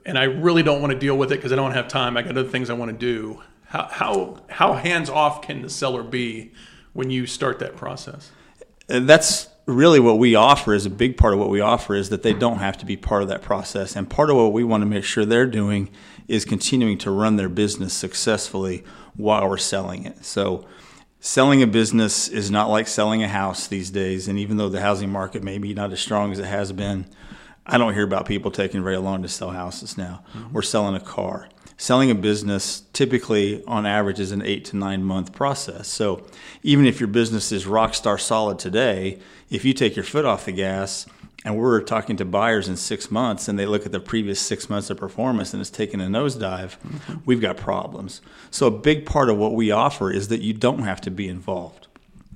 and 0.07 0.17
I 0.17 0.25
really 0.25 0.63
don't 0.63 0.81
want 0.81 0.93
to 0.93 0.99
deal 0.99 1.19
with 1.19 1.33
it 1.33 1.37
because 1.37 1.53
I 1.53 1.57
don't 1.57 1.73
have 1.73 1.89
time. 1.89 2.17
I 2.17 2.23
got 2.23 2.39
other 2.39 2.49
things 2.49 2.71
I 2.71 2.75
want 2.75 2.93
to 2.93 2.97
do. 2.97 3.43
How, 3.65 3.89
how, 3.91 4.43
how 4.49 4.73
hands 4.75 5.11
off 5.11 5.43
can 5.43 5.63
the 5.63 5.69
seller 5.69 6.05
be 6.05 6.53
when 6.93 7.11
you 7.11 7.27
start 7.27 7.59
that 7.59 7.75
process? 7.75 8.31
And 8.89 9.09
that's 9.09 9.49
really 9.67 9.99
what 9.99 10.19
we 10.19 10.37
offer 10.37 10.73
is 10.73 10.87
a 10.87 10.91
big 10.91 11.17
part 11.17 11.33
of 11.33 11.41
what 11.41 11.49
we 11.49 11.61
offer 11.61 11.97
is 11.97 12.11
that 12.11 12.23
they 12.23 12.33
don't 12.33 12.59
have 12.59 12.79
to 12.79 12.87
be 12.87 12.97
part 12.97 13.23
of 13.23 13.29
that 13.31 13.43
process. 13.43 13.97
And 13.97 14.09
part 14.09 14.31
of 14.31 14.37
what 14.37 14.53
we 14.53 14.63
want 14.63 14.83
to 14.83 14.87
make 14.87 15.03
sure 15.03 15.25
they're 15.25 15.47
doing 15.47 15.91
is 16.29 16.45
continuing 16.45 16.99
to 16.99 17.11
run 17.11 17.35
their 17.35 17.49
business 17.49 17.93
successfully 17.93 18.85
while 19.17 19.49
we're 19.49 19.57
selling 19.57 20.05
it. 20.05 20.25
So 20.25 20.65
selling 21.25 21.63
a 21.63 21.67
business 21.67 22.29
is 22.29 22.51
not 22.51 22.69
like 22.69 22.87
selling 22.87 23.23
a 23.23 23.29
house 23.29 23.67
these 23.67 23.89
days. 23.89 24.29
And 24.29 24.39
even 24.39 24.59
though 24.59 24.69
the 24.69 24.83
housing 24.83 25.11
market 25.11 25.43
may 25.43 25.57
be 25.57 25.73
not 25.73 25.91
as 25.91 25.99
strong 25.99 26.31
as 26.33 26.39
it 26.39 26.45
has 26.45 26.71
been, 26.71 27.07
I 27.67 27.79
don't 27.79 27.95
hear 27.95 28.05
about 28.05 28.27
people 28.27 28.51
taking 28.51 28.85
very 28.85 28.99
long 28.99 29.23
to 29.23 29.29
sell 29.29 29.49
houses 29.49 29.97
now 29.97 30.23
mm-hmm. 30.37 30.55
or 30.55 30.61
selling 30.61 30.95
a 30.95 31.01
car. 31.01 31.49
Selling 31.79 32.11
a 32.11 32.15
business 32.15 32.83
typically, 32.93 33.65
on 33.65 33.87
average, 33.87 34.21
is 34.21 34.33
an 34.33 34.43
eight 34.43 34.67
to 34.67 34.77
nine 34.77 35.03
month 35.03 35.33
process. 35.33 35.89
So, 35.89 36.25
even 36.63 36.87
if 36.87 37.01
your 37.01 37.09
business 37.09 37.51
is 37.51 37.67
rock 37.67 37.95
star 37.95 38.19
solid 38.19 38.59
today, 38.59 39.19
if 39.51 39.65
you 39.65 39.73
take 39.73 39.97
your 39.97 40.05
foot 40.05 40.27
off 40.27 40.45
the 40.45 40.53
gas 40.53 41.07
and 41.45 41.59
we're 41.59 41.83
talking 41.83 42.17
to 42.17 42.25
buyers 42.25 42.69
in 42.69 42.77
six 42.77 43.11
months 43.11 43.49
and 43.49 43.59
they 43.59 43.67
look 43.67 43.85
at 43.85 43.93
the 43.93 44.01
previous 44.01 44.41
six 44.41 44.71
months 44.71 44.89
of 44.89 44.97
performance 44.97 45.53
and 45.53 45.61
it's 45.61 45.71
taken 45.71 46.01
a 46.01 46.07
nosedive, 46.07 46.79
mm-hmm. 46.79 47.17
we've 47.27 47.41
got 47.41 47.59
problems. 47.59 48.23
So, 48.51 48.67
a 48.67 48.71
big 48.71 49.05
part 49.05 49.29
of 49.29 49.37
what 49.37 49.55
we 49.55 49.71
offer 49.71 50.11
is 50.11 50.29
that 50.29 50.41
you 50.41 50.55
don't 50.55 50.81
have 50.81 51.03
to 51.03 51.11
be 51.11 51.29
involved. 51.29 51.87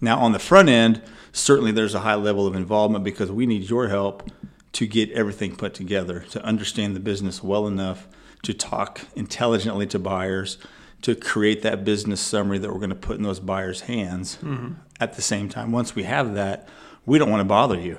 Now, 0.01 0.19
on 0.19 0.33
the 0.33 0.39
front 0.39 0.69
end, 0.69 1.03
certainly 1.33 1.73
there's 1.73 1.95
a 1.95 2.01
high 2.01 2.15
level 2.15 2.47
of 2.47 2.55
involvement 2.55 3.03
because 3.03 3.33
we 3.33 3.47
need 3.47 3.69
your 3.69 3.89
help 3.89 4.31
to 4.73 4.87
get 4.87 5.11
everything 5.13 5.57
put 5.57 5.75
together, 5.75 6.21
to 6.31 6.45
understand 6.45 6.95
the 6.95 7.01
business 7.01 7.43
well 7.43 7.67
enough 7.67 8.07
to 8.43 8.55
talk 8.55 9.01
intelligently 9.17 9.87
to 9.87 9.99
buyers, 9.99 10.59
to 11.03 11.15
create 11.15 11.63
that 11.63 11.85
business 11.85 12.21
summary 12.21 12.59
that 12.59 12.71
we're 12.71 12.79
going 12.79 12.91
to 12.91 12.95
put 12.95 13.17
in 13.17 13.23
those 13.23 13.41
buyers' 13.41 13.83
hands. 13.83 14.37
Mm-hmm. 14.37 14.75
At 15.01 15.15
the 15.15 15.23
same 15.23 15.49
time, 15.49 15.73
once 15.73 15.95
we 15.95 16.03
have 16.05 16.35
that, 16.35 16.69
we 17.07 17.19
don't 17.19 17.31
want 17.31 17.41
to 17.41 17.45
bother 17.45 17.81
you 17.81 17.99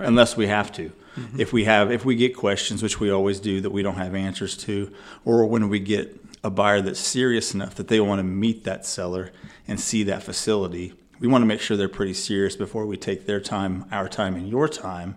right. 0.00 0.08
unless 0.08 0.36
we 0.36 0.46
have 0.46 0.72
to. 0.72 0.90
Mm-hmm. 1.16 1.40
If 1.40 1.52
we 1.52 1.64
have, 1.64 1.92
if 1.92 2.04
we 2.04 2.16
get 2.16 2.36
questions, 2.36 2.82
which 2.82 2.98
we 2.98 3.10
always 3.10 3.40
do, 3.40 3.60
that 3.60 3.70
we 3.70 3.82
don't 3.82 3.96
have 3.96 4.14
answers 4.14 4.56
to, 4.58 4.92
or 5.24 5.46
when 5.46 5.68
we 5.68 5.78
get 5.78 6.20
a 6.42 6.50
buyer 6.50 6.80
that's 6.80 7.00
serious 7.00 7.54
enough 7.54 7.74
that 7.76 7.88
they 7.88 8.00
want 8.00 8.18
to 8.18 8.24
meet 8.24 8.64
that 8.64 8.86
seller 8.86 9.30
and 9.68 9.78
see 9.78 10.02
that 10.04 10.22
facility, 10.22 10.94
we 11.20 11.28
want 11.28 11.42
to 11.42 11.46
make 11.46 11.60
sure 11.60 11.76
they're 11.76 11.88
pretty 11.88 12.14
serious 12.14 12.56
before 12.56 12.86
we 12.86 12.96
take 12.96 13.26
their 13.26 13.40
time, 13.40 13.84
our 13.92 14.08
time, 14.08 14.34
and 14.34 14.48
your 14.48 14.68
time. 14.68 15.16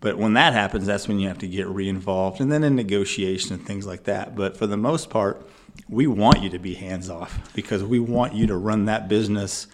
But 0.00 0.18
when 0.18 0.34
that 0.34 0.52
happens, 0.52 0.86
that's 0.86 1.06
when 1.08 1.20
you 1.20 1.28
have 1.28 1.38
to 1.38 1.48
get 1.48 1.66
re-involved, 1.68 2.40
and 2.40 2.50
then 2.50 2.64
in 2.64 2.74
negotiation 2.74 3.54
and 3.54 3.66
things 3.66 3.86
like 3.86 4.04
that. 4.04 4.34
But 4.34 4.56
for 4.56 4.66
the 4.66 4.76
most 4.76 5.10
part, 5.10 5.48
we 5.88 6.06
want 6.06 6.42
you 6.42 6.50
to 6.50 6.58
be 6.58 6.74
hands 6.74 7.08
off 7.08 7.52
because 7.54 7.82
we 7.82 8.00
want 8.00 8.34
you 8.34 8.46
to 8.48 8.56
run 8.56 8.86
that 8.86 9.08
business 9.08 9.66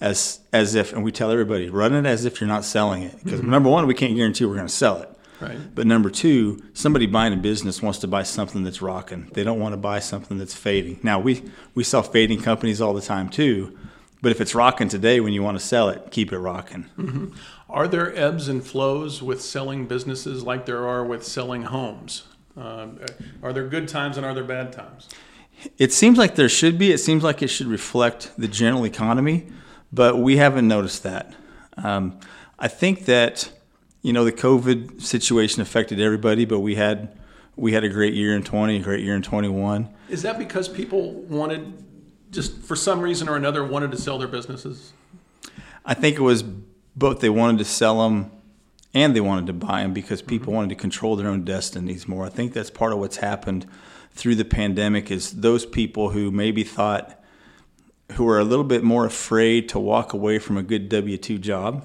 as 0.00 0.40
as 0.52 0.74
if, 0.74 0.92
and 0.92 1.04
we 1.04 1.12
tell 1.12 1.30
everybody, 1.30 1.68
run 1.68 1.94
it 1.94 2.06
as 2.06 2.24
if 2.24 2.40
you're 2.40 2.48
not 2.48 2.64
selling 2.64 3.02
it. 3.02 3.22
Because 3.22 3.40
mm-hmm. 3.40 3.50
number 3.50 3.68
one, 3.68 3.86
we 3.86 3.94
can't 3.94 4.16
guarantee 4.16 4.44
we're 4.44 4.54
going 4.54 4.66
to 4.66 4.72
sell 4.72 4.98
it. 4.98 5.08
Right. 5.40 5.58
But 5.74 5.86
number 5.86 6.10
two, 6.10 6.62
somebody 6.74 7.06
buying 7.06 7.32
a 7.32 7.36
business 7.36 7.82
wants 7.82 7.98
to 8.00 8.08
buy 8.08 8.24
something 8.24 8.62
that's 8.62 8.82
rocking. 8.82 9.30
They 9.32 9.42
don't 9.42 9.58
want 9.58 9.72
to 9.72 9.78
buy 9.78 9.98
something 10.00 10.36
that's 10.36 10.54
fading. 10.54 11.00
Now 11.02 11.18
we 11.18 11.42
we 11.74 11.84
sell 11.84 12.02
fading 12.02 12.42
companies 12.42 12.80
all 12.80 12.92
the 12.92 13.00
time 13.00 13.28
too, 13.28 13.78
but 14.20 14.32
if 14.32 14.40
it's 14.40 14.54
rocking 14.54 14.88
today 14.88 15.20
when 15.20 15.32
you 15.32 15.42
want 15.42 15.58
to 15.58 15.64
sell 15.64 15.88
it, 15.88 16.10
keep 16.10 16.32
it 16.32 16.38
rocking. 16.38 16.86
Mm-hmm. 16.98 17.34
Are 17.70 17.88
there 17.88 18.14
ebbs 18.16 18.48
and 18.48 18.64
flows 18.64 19.22
with 19.22 19.40
selling 19.40 19.86
businesses 19.86 20.42
like 20.42 20.66
there 20.66 20.86
are 20.86 21.04
with 21.04 21.24
selling 21.24 21.62
homes? 21.62 22.24
Uh, 22.56 22.88
are 23.42 23.52
there 23.52 23.66
good 23.68 23.88
times 23.88 24.16
and 24.16 24.26
are 24.26 24.34
there 24.34 24.44
bad 24.44 24.72
times? 24.72 25.08
It 25.78 25.92
seems 25.92 26.18
like 26.18 26.34
there 26.34 26.48
should 26.48 26.78
be. 26.78 26.90
It 26.90 26.98
seems 26.98 27.22
like 27.22 27.42
it 27.42 27.48
should 27.48 27.66
reflect 27.66 28.32
the 28.36 28.48
general 28.48 28.84
economy 28.84 29.46
but 29.92 30.18
we 30.18 30.36
haven't 30.36 30.68
noticed 30.68 31.02
that. 31.02 31.34
Um, 31.76 32.18
I 32.58 32.68
think 32.68 33.06
that 33.06 33.50
you 34.02 34.12
know 34.12 34.24
the 34.24 34.32
COVID 34.32 35.02
situation 35.02 35.62
affected 35.62 36.00
everybody, 36.00 36.44
but 36.44 36.60
we 36.60 36.74
had 36.74 37.18
we 37.56 37.72
had 37.72 37.84
a 37.84 37.88
great 37.88 38.14
year 38.14 38.34
in 38.34 38.42
20, 38.42 38.76
a 38.76 38.80
great 38.80 39.04
year 39.04 39.14
in 39.14 39.22
21. 39.22 39.88
Is 40.08 40.22
that 40.22 40.38
because 40.38 40.68
people 40.68 41.12
wanted 41.12 41.84
just 42.30 42.56
for 42.62 42.76
some 42.76 43.00
reason 43.00 43.28
or 43.28 43.36
another 43.36 43.64
wanted 43.64 43.90
to 43.90 43.98
sell 43.98 44.18
their 44.18 44.28
businesses? 44.28 44.92
I 45.84 45.94
think 45.94 46.16
it 46.16 46.22
was 46.22 46.42
both 46.96 47.20
they 47.20 47.30
wanted 47.30 47.58
to 47.58 47.64
sell 47.64 48.02
them 48.02 48.30
and 48.94 49.14
they 49.14 49.20
wanted 49.20 49.46
to 49.46 49.52
buy 49.52 49.82
them 49.82 49.92
because 49.92 50.22
people 50.22 50.46
mm-hmm. 50.46 50.56
wanted 50.56 50.68
to 50.70 50.74
control 50.76 51.16
their 51.16 51.28
own 51.28 51.44
destinies 51.44 52.08
more. 52.08 52.26
I 52.26 52.28
think 52.28 52.52
that's 52.52 52.70
part 52.70 52.92
of 52.92 52.98
what's 52.98 53.18
happened 53.18 53.66
through 54.12 54.34
the 54.34 54.44
pandemic 54.44 55.10
is 55.10 55.40
those 55.40 55.64
people 55.64 56.10
who 56.10 56.30
maybe 56.30 56.64
thought 56.64 57.19
who 58.12 58.28
are 58.28 58.38
a 58.38 58.44
little 58.44 58.64
bit 58.64 58.82
more 58.82 59.06
afraid 59.06 59.68
to 59.70 59.78
walk 59.78 60.12
away 60.12 60.38
from 60.38 60.56
a 60.56 60.62
good 60.62 60.88
W 60.88 61.16
2 61.16 61.38
job 61.38 61.84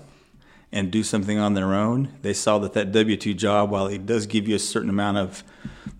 and 0.71 0.91
do 0.91 1.03
something 1.03 1.37
on 1.37 1.53
their 1.53 1.73
own. 1.73 2.13
They 2.21 2.33
saw 2.33 2.59
that 2.59 2.73
that 2.73 2.91
W 2.91 3.17
2 3.17 3.33
job, 3.33 3.69
while 3.69 3.87
it 3.87 4.05
does 4.05 4.25
give 4.25 4.47
you 4.47 4.55
a 4.55 4.59
certain 4.59 4.89
amount 4.89 5.17
of, 5.17 5.43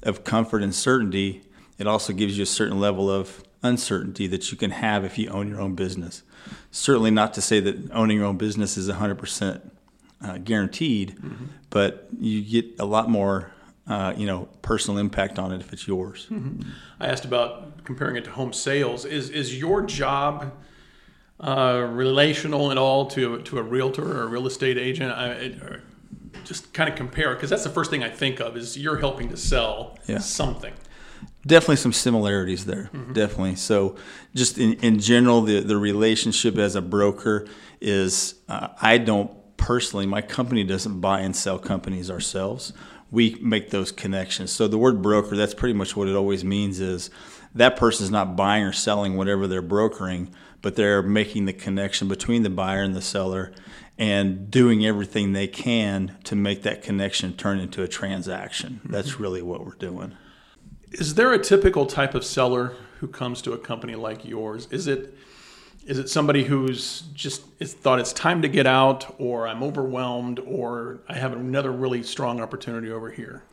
of 0.03 0.23
comfort 0.23 0.63
and 0.63 0.73
certainty, 0.73 1.43
it 1.77 1.87
also 1.87 2.13
gives 2.13 2.37
you 2.37 2.43
a 2.43 2.47
certain 2.47 2.79
level 2.79 3.09
of 3.09 3.43
uncertainty 3.63 4.27
that 4.27 4.51
you 4.51 4.57
can 4.57 4.71
have 4.71 5.03
if 5.03 5.17
you 5.17 5.29
own 5.29 5.47
your 5.47 5.61
own 5.61 5.75
business. 5.75 6.23
Certainly, 6.71 7.11
not 7.11 7.33
to 7.35 7.41
say 7.41 7.59
that 7.59 7.91
owning 7.91 8.17
your 8.17 8.27
own 8.27 8.37
business 8.37 8.77
is 8.77 8.89
100% 8.89 9.61
uh, 10.23 10.37
guaranteed, 10.39 11.15
mm-hmm. 11.15 11.45
but 11.69 12.07
you 12.19 12.41
get 12.41 12.79
a 12.79 12.85
lot 12.85 13.09
more 13.09 13.51
uh, 13.87 14.13
you 14.17 14.25
know, 14.25 14.47
personal 14.61 14.97
impact 14.97 15.37
on 15.37 15.51
it 15.51 15.61
if 15.61 15.71
it's 15.71 15.87
yours. 15.87 16.27
Mm-hmm. 16.31 16.69
I 16.99 17.07
asked 17.07 17.25
about 17.25 17.83
comparing 17.83 18.15
it 18.15 18.23
to 18.25 18.31
home 18.31 18.53
sales. 18.53 19.05
Is 19.05 19.29
is 19.29 19.57
your 19.57 19.83
job 19.83 20.53
uh, 21.39 21.87
relational 21.91 22.71
at 22.71 22.77
all 22.77 23.05
to 23.07 23.41
to 23.43 23.57
a 23.59 23.63
realtor 23.63 24.19
or 24.19 24.23
a 24.23 24.27
real 24.27 24.47
estate 24.47 24.77
agent? 24.77 25.11
I, 25.11 25.27
it, 25.31 25.81
just 26.43 26.73
kind 26.73 26.89
of 26.89 26.95
compare 26.95 27.33
because 27.33 27.49
that's 27.49 27.63
the 27.63 27.69
first 27.69 27.89
thing 27.89 28.03
I 28.03 28.09
think 28.09 28.39
of 28.39 28.55
is 28.55 28.77
you're 28.77 28.97
helping 28.97 29.29
to 29.29 29.37
sell 29.37 29.97
yeah. 30.05 30.19
something. 30.19 30.73
Definitely 31.45 31.77
some 31.77 31.93
similarities 31.93 32.65
there. 32.65 32.89
Mm-hmm. 32.93 33.13
Definitely. 33.13 33.55
So, 33.55 33.95
just 34.33 34.57
in, 34.57 34.73
in 34.73 34.99
general, 34.99 35.41
the, 35.41 35.59
the 35.61 35.77
relationship 35.77 36.57
as 36.57 36.75
a 36.75 36.81
broker 36.81 37.47
is 37.81 38.35
uh, 38.49 38.69
I 38.81 38.97
don't 38.97 39.31
personally, 39.57 40.05
my 40.05 40.21
company 40.21 40.63
doesn't 40.63 40.99
buy 41.01 41.21
and 41.21 41.35
sell 41.35 41.59
companies 41.59 42.11
ourselves 42.11 42.73
we 43.15 43.37
make 43.39 43.69
those 43.69 43.93
connections. 43.93 44.51
So 44.51 44.67
the 44.67 44.77
word 44.77 45.01
broker, 45.01 45.37
that's 45.37 45.53
pretty 45.53 45.73
much 45.73 45.95
what 45.95 46.09
it 46.09 46.15
always 46.15 46.43
means 46.43 46.81
is 46.81 47.09
that 47.55 47.77
person 47.77 48.03
is 48.03 48.11
not 48.11 48.35
buying 48.35 48.65
or 48.65 48.73
selling 48.73 49.15
whatever 49.15 49.47
they're 49.47 49.61
brokering, 49.61 50.33
but 50.61 50.75
they're 50.75 51.01
making 51.01 51.45
the 51.45 51.53
connection 51.53 52.09
between 52.09 52.43
the 52.43 52.49
buyer 52.49 52.83
and 52.83 52.93
the 52.93 53.01
seller 53.01 53.53
and 53.97 54.51
doing 54.51 54.85
everything 54.85 55.31
they 55.31 55.47
can 55.47 56.17
to 56.25 56.35
make 56.35 56.63
that 56.63 56.83
connection 56.83 57.31
turn 57.33 57.57
into 57.57 57.81
a 57.81 57.87
transaction. 57.87 58.81
That's 58.83 59.11
mm-hmm. 59.11 59.23
really 59.23 59.41
what 59.41 59.65
we're 59.65 59.75
doing. 59.75 60.17
Is 60.91 61.15
there 61.15 61.31
a 61.31 61.39
typical 61.39 61.85
type 61.85 62.15
of 62.15 62.25
seller 62.25 62.75
who 62.99 63.07
comes 63.07 63.41
to 63.43 63.53
a 63.53 63.57
company 63.57 63.95
like 63.95 64.25
yours? 64.25 64.67
Is 64.71 64.87
it 64.87 65.17
is 65.85 65.99
it 65.99 66.09
somebody 66.09 66.43
who's 66.43 67.01
just 67.13 67.43
thought 67.61 67.99
it's 67.99 68.11
time 68.11 68.41
to 68.41 68.47
get 68.47 68.65
out, 68.65 69.15
or 69.19 69.47
I'm 69.47 69.61
overwhelmed, 69.61 70.39
or 70.39 70.99
I 71.07 71.13
have 71.13 71.33
another 71.33 71.71
really 71.71 72.01
strong 72.01 72.41
opportunity 72.41 72.91
over 72.91 73.11
here? 73.11 73.43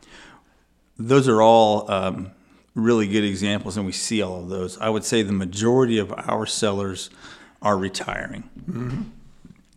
Those 0.97 1.27
are 1.27 1.41
all 1.41 1.89
um, 1.91 2.31
really 2.73 3.07
good 3.07 3.23
examples, 3.23 3.77
and 3.77 3.85
we 3.85 3.91
see 3.91 4.21
all 4.21 4.39
of 4.41 4.49
those. 4.49 4.79
I 4.79 4.89
would 4.89 5.03
say 5.03 5.21
the 5.21 5.31
majority 5.31 5.99
of 5.99 6.11
our 6.11 6.47
sellers 6.47 7.11
are 7.61 7.77
retiring. 7.77 8.49
Mm-hmm. 8.67 9.01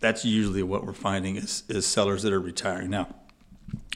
That's 0.01 0.25
usually 0.25 0.63
what 0.63 0.85
we're 0.85 0.93
finding 0.95 1.37
is, 1.37 1.63
is 1.69 1.87
sellers 1.87 2.23
that 2.23 2.33
are 2.33 2.41
retiring. 2.41 2.91
Now, 2.91 3.09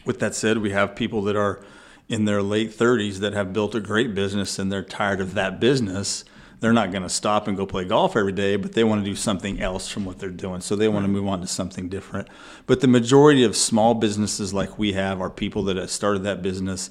with 0.05 0.19
that 0.21 0.35
said, 0.35 0.59
we 0.59 0.71
have 0.71 0.95
people 0.95 1.23
that 1.23 1.37
are 1.37 1.64
in 2.09 2.25
their 2.25 2.43
late 2.43 2.71
30s 2.71 3.19
that 3.19 3.33
have 3.33 3.52
built 3.52 3.75
a 3.75 3.81
great 3.81 4.14
business 4.14 4.59
and 4.59 4.71
they're 4.71 4.83
tired 4.83 5.21
of 5.21 5.35
that 5.35 5.61
business 5.61 6.25
they're 6.61 6.73
not 6.73 6.90
going 6.90 7.02
to 7.02 7.09
stop 7.09 7.49
and 7.49 7.57
go 7.57 7.67
play 7.67 7.85
golf 7.85 8.17
every 8.17 8.33
day, 8.33 8.57
but 8.57 8.75
they 8.75 8.85
want 8.85 9.02
to 9.02 9.11
do 9.11 9.17
something 9.17 9.61
else 9.61 9.88
from 9.88 10.05
what 10.05 10.19
they're 10.19 10.31
doing. 10.31 10.61
So 10.61 10.76
they 10.76 10.88
want 10.88 11.05
to 11.05 11.09
move 11.09 11.26
on 11.26 11.40
to 11.40 11.47
something 11.47 11.88
different. 11.88 12.29
But 12.67 12.81
the 12.81 12.87
majority 12.87 13.45
of 13.45 13.57
small 13.57 13.95
businesses 13.95 14.52
like 14.55 14.79
we 14.79 14.93
have 14.93 15.21
are 15.21 15.31
people 15.31 15.64
that 15.64 15.76
have 15.76 15.90
started 15.90 16.23
that 16.25 16.43
business 16.43 16.90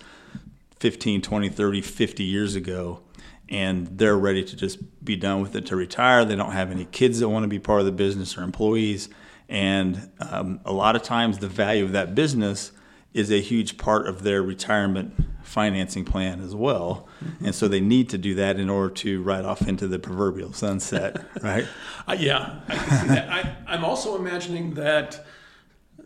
15, 0.80 1.22
20, 1.22 1.50
30, 1.50 1.82
50 1.82 2.24
years 2.24 2.56
ago 2.56 3.02
and 3.50 3.88
they're 3.98 4.18
ready 4.18 4.44
to 4.44 4.56
just 4.56 4.80
be 5.04 5.16
done 5.16 5.42
with 5.42 5.56
it 5.56 5.66
to 5.68 5.76
retire. 5.76 6.24
They 6.24 6.36
don't 6.36 6.52
have 6.52 6.72
any 6.72 6.86
kids 6.86 7.20
that 7.20 7.30
want 7.30 7.44
to 7.44 7.48
be 7.48 7.60
part 7.60 7.80
of 7.80 7.86
the 7.86 7.92
business 7.92 8.38
or 8.38 8.44
employees. 8.44 9.10
And 9.50 10.12
um, 10.20 10.60
a 10.66 10.72
lot 10.72 10.96
of 10.96 11.02
times, 11.02 11.40
the 11.40 11.48
value 11.48 11.84
of 11.84 11.92
that 11.94 12.14
business 12.14 12.72
is 13.13 13.32
a 13.32 13.42
huge 13.42 13.78
part 13.78 14.08
of 14.08 14.24
their 14.24 14.42
retirement 14.42 15.13
financing 15.44 16.06
plan 16.06 16.42
as 16.42 16.56
well. 16.56 17.08
Mm-hmm. 17.24 17.46
And 17.46 17.56
so 17.56 17.68
they 17.68 17.82
need 17.82 18.10
to 18.10 18.18
do 18.18 18.36
that 18.36 18.60
in 18.60 18.70
order 18.70 18.94
to 18.96 19.24
ride 19.24 19.46
off 19.46 19.68
into 19.68 19.88
the 19.88 19.98
proverbial 19.98 20.54
sunset, 20.54 21.18
right? 21.42 21.66
Uh, 22.08 22.16
yeah, 22.18 22.60
I 22.70 23.56
I, 23.68 23.74
I'm 23.74 23.84
also 23.84 24.16
imagining 24.16 24.75
that, 24.75 25.25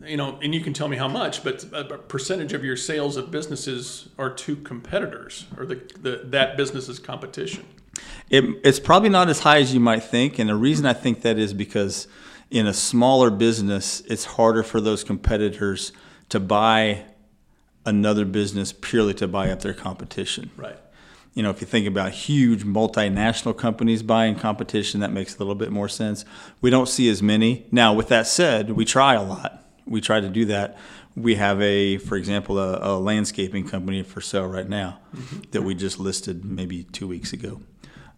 you 0.02 0.16
know, 0.16 0.38
and 0.42 0.54
you 0.54 0.60
can 0.60 0.72
tell 0.72 0.88
me 0.88 0.96
how 0.96 1.08
much, 1.08 1.44
but 1.44 1.64
a 1.72 1.84
percentage 1.84 2.54
of 2.54 2.64
your 2.64 2.76
sales 2.76 3.18
of 3.18 3.30
businesses 3.30 4.08
are 4.18 4.30
to 4.30 4.56
competitors 4.56 5.46
or 5.58 5.66
the, 5.66 5.76
the 6.00 6.22
that 6.24 6.56
business's 6.56 6.98
competition. 6.98 7.66
It, 8.30 8.44
it's 8.64 8.80
probably 8.80 9.10
not 9.10 9.28
as 9.28 9.40
high 9.40 9.58
as 9.58 9.74
you 9.74 9.80
might 9.80 10.02
think. 10.02 10.38
And 10.38 10.48
the 10.48 10.56
reason 10.56 10.86
I 10.86 10.94
think 10.94 11.20
that 11.22 11.38
is 11.38 11.52
because 11.52 12.08
in 12.50 12.66
a 12.66 12.74
smaller 12.74 13.30
business, 13.30 14.00
it's 14.02 14.24
harder 14.24 14.62
for 14.62 14.80
those 14.80 15.04
competitors 15.04 15.92
to 16.34 16.40
buy 16.40 17.00
another 17.86 18.24
business 18.24 18.72
purely 18.72 19.14
to 19.14 19.28
buy 19.28 19.52
up 19.52 19.60
their 19.60 19.72
competition. 19.72 20.50
Right. 20.56 20.76
You 21.32 21.44
know, 21.44 21.50
if 21.50 21.60
you 21.60 21.66
think 21.68 21.86
about 21.86 22.10
huge 22.10 22.64
multinational 22.64 23.56
companies 23.56 24.02
buying 24.02 24.34
competition, 24.34 24.98
that 24.98 25.12
makes 25.12 25.36
a 25.36 25.38
little 25.38 25.54
bit 25.54 25.70
more 25.70 25.88
sense. 25.88 26.24
We 26.60 26.70
don't 26.70 26.88
see 26.88 27.08
as 27.08 27.22
many. 27.22 27.66
Now, 27.70 27.94
with 27.94 28.08
that 28.08 28.26
said, 28.26 28.70
we 28.70 28.84
try 28.84 29.14
a 29.14 29.22
lot. 29.22 29.64
We 29.86 30.00
try 30.00 30.18
to 30.18 30.28
do 30.28 30.44
that. 30.46 30.76
We 31.14 31.36
have 31.36 31.62
a, 31.62 31.98
for 31.98 32.16
example, 32.16 32.58
a, 32.58 32.78
a 32.82 32.98
landscaping 32.98 33.68
company 33.68 34.02
for 34.02 34.20
sale 34.20 34.48
right 34.48 34.68
now 34.68 34.98
mm-hmm. 35.14 35.42
that 35.52 35.62
we 35.62 35.76
just 35.76 36.00
listed 36.00 36.44
maybe 36.44 36.82
two 36.82 37.06
weeks 37.06 37.32
ago. 37.32 37.60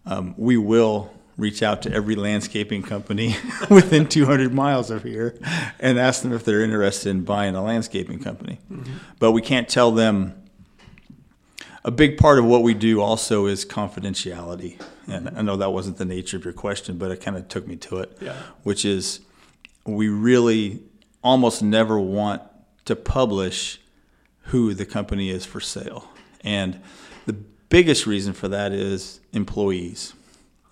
Um, 0.07 0.33
we 0.37 0.57
will 0.57 1.13
reach 1.37 1.61
out 1.61 1.83
to 1.83 1.93
every 1.93 2.15
landscaping 2.15 2.81
company 2.81 3.35
within 3.69 4.07
200 4.07 4.53
miles 4.53 4.89
of 4.89 5.03
here 5.03 5.37
and 5.79 5.99
ask 5.99 6.23
them 6.23 6.33
if 6.33 6.43
they're 6.43 6.61
interested 6.61 7.09
in 7.09 7.23
buying 7.23 7.55
a 7.55 7.63
landscaping 7.63 8.19
company. 8.19 8.59
Mm-hmm. 8.71 8.93
But 9.19 9.31
we 9.31 9.41
can't 9.41 9.69
tell 9.69 9.91
them. 9.91 10.43
A 11.83 11.91
big 11.91 12.17
part 12.17 12.37
of 12.37 12.43
what 12.43 12.63
we 12.63 12.73
do 12.73 12.99
also 12.99 13.45
is 13.45 13.63
confidentiality. 13.63 14.81
And 15.07 15.29
I 15.29 15.41
know 15.41 15.55
that 15.55 15.71
wasn't 15.71 15.95
the 15.95 16.05
nature 16.05 16.35
of 16.35 16.43
your 16.43 16.53
question, 16.53 16.97
but 16.97 17.11
it 17.11 17.21
kind 17.21 17.37
of 17.37 17.47
took 17.47 17.65
me 17.65 17.77
to 17.77 17.99
it, 17.99 18.17
yeah. 18.19 18.35
which 18.63 18.83
is 18.83 19.21
we 19.85 20.09
really 20.09 20.81
almost 21.23 21.63
never 21.63 21.97
want 21.97 22.41
to 22.85 22.95
publish 22.95 23.79
who 24.47 24.73
the 24.73 24.85
company 24.85 25.29
is 25.29 25.45
for 25.45 25.61
sale. 25.61 26.09
And 26.41 26.81
the 27.25 27.33
biggest 27.69 28.05
reason 28.05 28.33
for 28.33 28.49
that 28.49 28.73
is 28.73 29.21
employees 29.31 30.13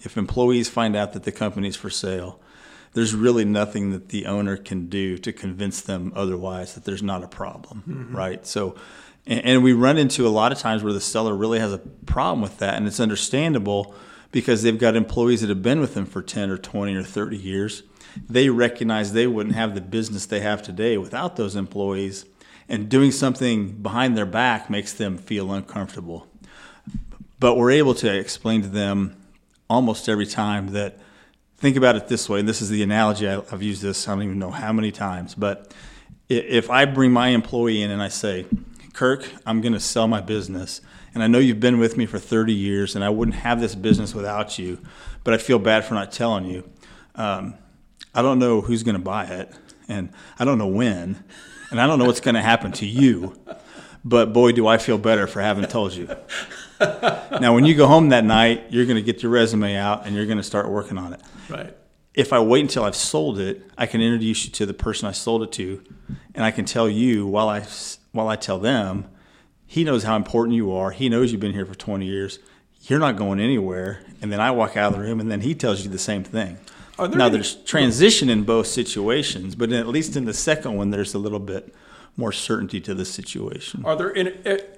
if 0.01 0.17
employees 0.17 0.69
find 0.69 0.95
out 0.95 1.13
that 1.13 1.23
the 1.23 1.31
company's 1.31 1.75
for 1.75 1.89
sale, 1.89 2.39
there's 2.95 3.13
really 3.13 3.43
nothing 3.43 3.91
that 3.91 4.09
the 4.09 4.25
owner 4.25 4.55
can 4.55 4.87
do 4.87 5.17
to 5.17 5.33
convince 5.33 5.81
them 5.81 6.13
otherwise 6.15 6.75
that 6.75 6.85
there's 6.85 7.03
not 7.03 7.23
a 7.23 7.27
problem, 7.27 7.83
mm-hmm. 7.87 8.15
right? 8.15 8.47
So, 8.47 8.75
and, 9.27 9.43
and, 9.43 9.63
we 9.63 9.73
run 9.73 9.97
into 9.97 10.25
a 10.25 10.29
lot 10.29 10.53
of 10.53 10.59
times 10.59 10.81
where 10.81 10.93
the 10.93 11.01
seller 11.01 11.35
really 11.35 11.59
has 11.59 11.73
a 11.73 11.79
problem 12.05 12.41
with 12.41 12.59
that, 12.59 12.75
and 12.75 12.87
it's 12.87 13.01
understandable 13.01 13.93
because 14.31 14.63
they've 14.63 14.79
got 14.79 14.95
employees 14.95 15.41
that 15.41 15.49
have 15.49 15.61
been 15.61 15.81
with 15.81 15.93
them 15.93 16.05
for 16.05 16.21
10 16.21 16.49
or 16.49 16.57
20 16.57 16.95
or 16.95 17.03
30 17.03 17.37
years. 17.37 17.83
They 18.29 18.49
recognize 18.49 19.11
they 19.11 19.27
wouldn't 19.27 19.55
have 19.55 19.75
the 19.75 19.81
business 19.81 20.25
they 20.25 20.39
have 20.39 20.63
today 20.63 20.97
without 20.97 21.35
those 21.35 21.57
employees, 21.57 22.25
and 22.69 22.87
doing 22.87 23.11
something 23.11 23.73
behind 23.81 24.17
their 24.17 24.25
back 24.25 24.69
makes 24.69 24.93
them 24.93 25.17
feel 25.17 25.51
uncomfortable. 25.51 26.27
But 27.41 27.55
we're 27.55 27.71
able 27.71 27.93
to 27.95 28.17
explain 28.17 28.61
to 28.61 28.69
them 28.69 29.17
almost 29.69 30.07
every 30.07 30.25
time 30.25 30.69
that 30.69 30.99
think 31.57 31.77
about 31.77 31.95
it 31.95 32.07
this 32.07 32.29
way 32.29 32.39
and 32.39 32.47
this 32.47 32.61
is 32.61 32.69
the 32.69 32.83
analogy 32.83 33.27
I, 33.27 33.41
have 33.49 33.63
used 33.63 33.81
this 33.81 34.07
i 34.07 34.13
don't 34.13 34.23
even 34.23 34.39
know 34.39 34.51
how 34.51 34.71
many 34.73 34.91
times 34.91 35.33
but 35.35 35.73
if 36.29 36.69
i 36.69 36.85
bring 36.85 37.11
my 37.11 37.29
employee 37.29 37.81
in 37.81 37.91
and 37.91 38.01
i 38.01 38.07
say 38.07 38.45
kirk 38.93 39.27
i'm 39.45 39.61
going 39.61 39.73
to 39.73 39.79
sell 39.79 40.07
my 40.07 40.21
business 40.21 40.81
and 41.13 41.23
i 41.23 41.27
know 41.27 41.39
you've 41.39 41.59
been 41.59 41.79
with 41.79 41.97
me 41.97 42.05
for 42.05 42.19
30 42.19 42.53
years 42.53 42.95
and 42.95 43.03
i 43.03 43.09
wouldn't 43.09 43.37
have 43.37 43.59
this 43.59 43.73
business 43.73 44.13
without 44.13 44.59
you 44.59 44.77
but 45.23 45.33
i 45.33 45.37
feel 45.37 45.59
bad 45.59 45.85
for 45.85 45.93
not 45.93 46.11
telling 46.11 46.45
you 46.45 46.69
um, 47.15 47.55
i 48.13 48.21
don't 48.21 48.39
know 48.39 48.61
who's 48.61 48.83
going 48.83 48.95
to 48.95 49.01
buy 49.01 49.25
it 49.25 49.51
and 49.87 50.09
i 50.37 50.45
don't 50.45 50.57
know 50.57 50.67
when 50.67 51.23
and 51.71 51.81
i 51.81 51.87
don't 51.87 51.97
know 51.97 52.05
what's 52.05 52.21
going 52.21 52.35
to 52.35 52.41
happen 52.41 52.71
to 52.71 52.85
you 52.85 53.35
but 54.03 54.33
boy 54.33 54.51
do 54.51 54.67
i 54.67 54.77
feel 54.77 54.97
better 54.97 55.25
for 55.25 55.41
having 55.41 55.65
told 55.65 55.93
you 55.93 56.07
now, 57.41 57.53
when 57.53 57.65
you 57.65 57.75
go 57.75 57.87
home 57.87 58.09
that 58.09 58.25
night, 58.25 58.65
you're 58.69 58.85
going 58.85 58.97
to 58.97 59.01
get 59.01 59.23
your 59.23 59.31
resume 59.31 59.75
out 59.75 60.05
and 60.05 60.15
you're 60.15 60.25
going 60.25 60.37
to 60.37 60.43
start 60.43 60.69
working 60.69 60.97
on 60.97 61.13
it. 61.13 61.21
Right. 61.49 61.75
If 62.13 62.31
I 62.31 62.39
wait 62.39 62.61
until 62.61 62.83
I've 62.83 62.95
sold 62.95 63.39
it, 63.39 63.69
I 63.77 63.85
can 63.85 64.01
introduce 64.01 64.45
you 64.45 64.51
to 64.51 64.65
the 64.65 64.73
person 64.73 65.07
I 65.07 65.11
sold 65.11 65.43
it 65.43 65.51
to, 65.53 65.83
and 66.33 66.45
I 66.45 66.51
can 66.51 66.65
tell 66.65 66.89
you 66.89 67.27
while 67.27 67.49
I 67.49 67.65
while 68.13 68.29
I 68.29 68.37
tell 68.37 68.59
them, 68.59 69.09
he 69.67 69.83
knows 69.83 70.03
how 70.03 70.15
important 70.15 70.55
you 70.55 70.71
are. 70.71 70.91
He 70.91 71.09
knows 71.09 71.31
you've 71.31 71.41
been 71.41 71.53
here 71.53 71.65
for 71.65 71.75
20 71.75 72.05
years. 72.05 72.39
You're 72.83 72.99
not 72.99 73.17
going 73.17 73.39
anywhere. 73.39 74.01
And 74.21 74.31
then 74.31 74.39
I 74.39 74.51
walk 74.51 74.77
out 74.77 74.93
of 74.93 74.99
the 74.99 75.05
room, 75.05 75.19
and 75.19 75.29
then 75.29 75.41
he 75.41 75.53
tells 75.53 75.83
you 75.83 75.89
the 75.89 75.99
same 75.99 76.23
thing. 76.23 76.57
There 76.97 77.09
now, 77.09 77.25
any, 77.25 77.33
there's 77.33 77.55
transition 77.55 78.29
in 78.29 78.43
both 78.43 78.67
situations, 78.67 79.55
but 79.55 79.73
at 79.73 79.87
least 79.87 80.15
in 80.15 80.23
the 80.23 80.33
second 80.33 80.77
one, 80.77 80.91
there's 80.91 81.13
a 81.13 81.19
little 81.19 81.39
bit 81.39 81.75
more 82.15 82.31
certainty 82.31 82.79
to 82.81 82.93
the 82.93 83.03
situation. 83.03 83.83
Are 83.83 83.97
there 83.97 84.15
any, 84.15 84.31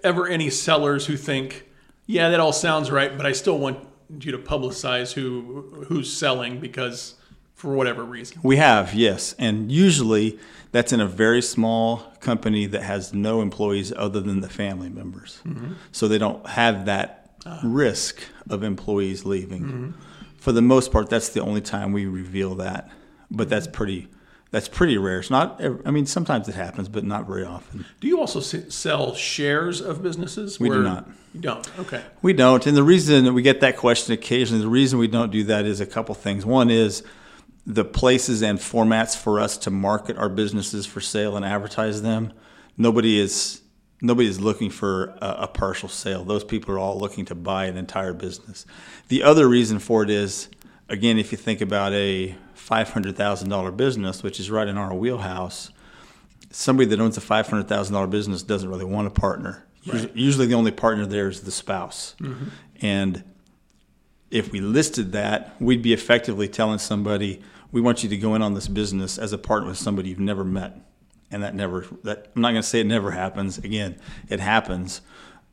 ever 0.03 0.27
any 0.27 0.49
sellers 0.49 1.05
who 1.05 1.15
think 1.15 1.65
yeah, 2.07 2.29
that 2.29 2.39
all 2.39 2.53
sounds 2.53 2.89
right, 2.89 3.15
but 3.15 3.25
I 3.25 3.33
still 3.33 3.59
want 3.59 3.85
you 4.21 4.31
to 4.31 4.37
publicize 4.37 5.13
who 5.13 5.85
who's 5.87 6.11
selling 6.11 6.59
because 6.59 7.15
for 7.53 7.73
whatever 7.73 8.03
reason. 8.03 8.39
We 8.43 8.57
have, 8.57 8.93
yes. 8.93 9.33
And 9.39 9.71
usually 9.71 10.39
that's 10.71 10.93
in 10.93 11.01
a 11.01 11.07
very 11.07 11.41
small 11.41 11.97
company 12.19 12.67
that 12.67 12.83
has 12.83 13.13
no 13.13 13.41
employees 13.41 13.91
other 13.95 14.21
than 14.21 14.41
the 14.41 14.49
family 14.49 14.89
members. 14.89 15.41
Mm-hmm. 15.43 15.73
So 15.91 16.07
they 16.07 16.19
don't 16.19 16.45
have 16.47 16.85
that 16.85 17.31
ah. 17.47 17.59
risk 17.63 18.21
of 18.49 18.63
employees 18.63 19.25
leaving. 19.25 19.63
Mm-hmm. 19.63 19.91
For 20.37 20.51
the 20.51 20.61
most 20.61 20.91
part, 20.91 21.09
that's 21.09 21.29
the 21.29 21.41
only 21.41 21.61
time 21.61 21.91
we 21.91 22.05
reveal 22.05 22.55
that. 22.55 22.91
But 23.31 23.49
that's 23.49 23.67
pretty 23.67 24.07
that's 24.51 24.67
pretty 24.67 24.97
rare. 24.97 25.19
It's 25.19 25.29
not. 25.29 25.61
I 25.85 25.91
mean, 25.91 26.05
sometimes 26.05 26.47
it 26.47 26.55
happens, 26.55 26.87
but 26.87 27.03
not 27.03 27.27
very 27.27 27.43
often. 27.43 27.85
Do 27.99 28.07
you 28.07 28.19
also 28.19 28.39
sell 28.39 29.13
shares 29.13 29.81
of 29.81 30.01
businesses? 30.01 30.59
We 30.59 30.69
do 30.69 30.83
not. 30.83 31.09
You 31.37 31.43
don't. 31.43 31.79
Okay. 31.79 32.03
We 32.23 32.33
don't, 32.33 32.65
and 32.65 32.75
the 32.75 32.81
reason 32.81 33.31
we 33.35 33.43
get 33.43 33.59
that 33.59 33.77
question 33.77 34.11
occasionally, 34.11 34.63
the 34.63 34.67
reason 34.67 34.97
we 34.97 35.07
don't 35.07 35.31
do 35.31 35.43
that 35.43 35.65
is 35.65 35.79
a 35.79 35.85
couple 35.85 36.15
things. 36.15 36.47
One 36.47 36.71
is 36.71 37.03
the 37.63 37.85
places 37.85 38.41
and 38.41 38.57
formats 38.57 39.15
for 39.15 39.39
us 39.39 39.55
to 39.59 39.69
market 39.69 40.17
our 40.17 40.29
businesses 40.29 40.87
for 40.87 40.99
sale 40.99 41.37
and 41.37 41.45
advertise 41.45 42.01
them. 42.01 42.33
Nobody 42.75 43.19
is 43.19 43.61
nobody 44.01 44.27
is 44.27 44.39
looking 44.39 44.71
for 44.71 45.15
a, 45.21 45.35
a 45.41 45.47
partial 45.47 45.89
sale. 45.89 46.23
Those 46.23 46.43
people 46.43 46.73
are 46.73 46.79
all 46.79 46.97
looking 46.97 47.23
to 47.25 47.35
buy 47.35 47.65
an 47.65 47.77
entire 47.77 48.13
business. 48.13 48.65
The 49.09 49.21
other 49.21 49.47
reason 49.47 49.77
for 49.77 50.01
it 50.01 50.09
is, 50.09 50.49
again, 50.89 51.19
if 51.19 51.31
you 51.31 51.37
think 51.37 51.61
about 51.61 51.93
a 51.93 52.35
$500,000 52.57 53.77
business, 53.77 54.23
which 54.23 54.39
is 54.39 54.49
right 54.49 54.67
in 54.67 54.75
our 54.75 54.91
wheelhouse, 54.91 55.69
somebody 56.49 56.89
that 56.89 56.99
owns 56.99 57.15
a 57.15 57.21
$500,000 57.21 58.09
business 58.09 58.41
doesn't 58.41 58.69
really 58.69 58.85
want 58.85 59.05
a 59.05 59.11
partner. 59.11 59.66
Right. 59.87 60.15
Usually 60.15 60.45
the 60.45 60.55
only 60.55 60.71
partner 60.71 61.05
there 61.05 61.27
is 61.27 61.41
the 61.41 61.51
spouse. 61.51 62.15
Mm-hmm. 62.19 62.45
And 62.81 63.23
if 64.29 64.51
we 64.51 64.59
listed 64.59 65.11
that, 65.13 65.55
we'd 65.59 65.81
be 65.81 65.93
effectively 65.93 66.47
telling 66.47 66.79
somebody, 66.79 67.41
we 67.71 67.81
want 67.81 68.03
you 68.03 68.09
to 68.09 68.17
go 68.17 68.35
in 68.35 68.41
on 68.41 68.53
this 68.53 68.67
business 68.67 69.17
as 69.17 69.33
a 69.33 69.37
partner 69.37 69.69
with 69.69 69.77
somebody 69.77 70.09
you've 70.09 70.19
never 70.19 70.43
met. 70.43 70.79
And 71.29 71.43
that 71.43 71.55
never, 71.55 71.85
that 72.03 72.31
I'm 72.35 72.41
not 72.41 72.51
going 72.51 72.61
to 72.61 72.67
say 72.67 72.79
it 72.79 72.87
never 72.87 73.11
happens. 73.11 73.57
Again, 73.57 73.99
it 74.29 74.39
happens. 74.39 75.01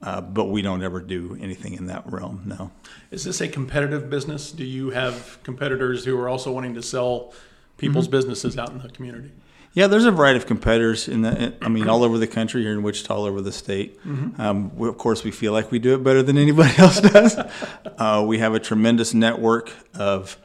Uh, 0.02 0.20
but 0.20 0.46
we 0.46 0.60
don't 0.60 0.82
ever 0.82 1.00
do 1.00 1.36
anything 1.40 1.72
in 1.72 1.86
that 1.86 2.04
realm. 2.10 2.42
No. 2.44 2.70
Is 3.10 3.24
this 3.24 3.40
a 3.40 3.48
competitive 3.48 4.10
business? 4.10 4.52
Do 4.52 4.64
you 4.64 4.90
have 4.90 5.38
competitors 5.44 6.04
who 6.04 6.18
are 6.20 6.28
also 6.28 6.52
wanting 6.52 6.74
to 6.74 6.82
sell 6.82 7.32
people's 7.78 8.04
mm-hmm. 8.04 8.16
businesses 8.16 8.58
out 8.58 8.70
in 8.70 8.82
the 8.82 8.90
community? 8.90 9.32
Yeah, 9.74 9.88
there's 9.88 10.04
a 10.04 10.12
variety 10.12 10.38
of 10.38 10.46
competitors 10.46 11.08
in 11.08 11.22
the. 11.22 11.52
I 11.60 11.68
mean, 11.68 11.88
all 11.88 12.04
over 12.04 12.16
the 12.16 12.28
country, 12.28 12.62
here 12.62 12.72
in 12.72 12.84
Wichita, 12.84 13.12
all 13.12 13.24
over 13.24 13.40
the 13.40 13.50
state. 13.50 14.00
Mm-hmm. 14.04 14.40
Um, 14.40 14.76
we, 14.76 14.88
of 14.88 14.96
course, 14.98 15.24
we 15.24 15.32
feel 15.32 15.52
like 15.52 15.72
we 15.72 15.80
do 15.80 15.94
it 15.94 16.04
better 16.04 16.22
than 16.22 16.38
anybody 16.38 16.72
else 16.78 17.00
does. 17.00 17.36
uh, 17.98 18.24
we 18.26 18.38
have 18.38 18.54
a 18.54 18.60
tremendous 18.60 19.12
network 19.12 19.72
of 19.94 20.38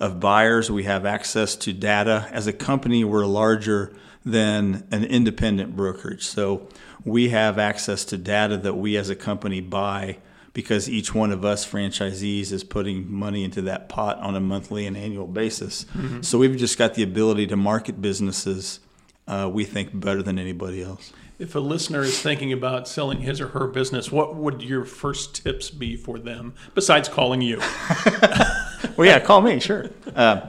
of 0.00 0.18
buyers. 0.18 0.70
We 0.70 0.84
have 0.84 1.04
access 1.04 1.56
to 1.56 1.74
data. 1.74 2.26
As 2.32 2.46
a 2.46 2.54
company, 2.54 3.04
we're 3.04 3.26
larger 3.26 3.94
than 4.24 4.86
an 4.90 5.04
independent 5.04 5.76
brokerage. 5.76 6.24
So 6.24 6.66
we 7.04 7.28
have 7.28 7.58
access 7.58 8.04
to 8.06 8.16
data 8.16 8.56
that 8.58 8.74
we 8.74 8.96
as 8.96 9.10
a 9.10 9.16
company 9.16 9.60
buy 9.60 10.18
because 10.52 10.88
each 10.88 11.14
one 11.14 11.30
of 11.30 11.44
us 11.44 11.66
franchisees 11.66 12.52
is 12.52 12.64
putting 12.64 13.10
money 13.10 13.44
into 13.44 13.62
that 13.62 13.88
pot 13.88 14.18
on 14.18 14.34
a 14.34 14.40
monthly 14.40 14.86
and 14.86 14.96
annual 14.96 15.26
basis. 15.26 15.84
Mm-hmm. 15.96 16.22
So 16.22 16.38
we've 16.38 16.56
just 16.56 16.78
got 16.78 16.94
the 16.94 17.02
ability 17.02 17.46
to 17.48 17.56
market 17.56 18.00
businesses, 18.00 18.80
uh, 19.28 19.48
we 19.52 19.64
think, 19.64 19.98
better 19.98 20.22
than 20.22 20.38
anybody 20.38 20.82
else. 20.82 21.12
If 21.38 21.54
a 21.54 21.60
listener 21.60 22.02
is 22.02 22.20
thinking 22.20 22.52
about 22.52 22.86
selling 22.86 23.20
his 23.20 23.40
or 23.40 23.48
her 23.48 23.66
business, 23.66 24.12
what 24.12 24.36
would 24.36 24.60
your 24.60 24.84
first 24.84 25.42
tips 25.42 25.70
be 25.70 25.96
for 25.96 26.18
them 26.18 26.54
besides 26.74 27.08
calling 27.08 27.40
you? 27.40 27.58
well, 28.96 29.06
yeah, 29.06 29.20
call 29.20 29.40
me, 29.40 29.58
sure. 29.60 29.90
Uh, 30.14 30.42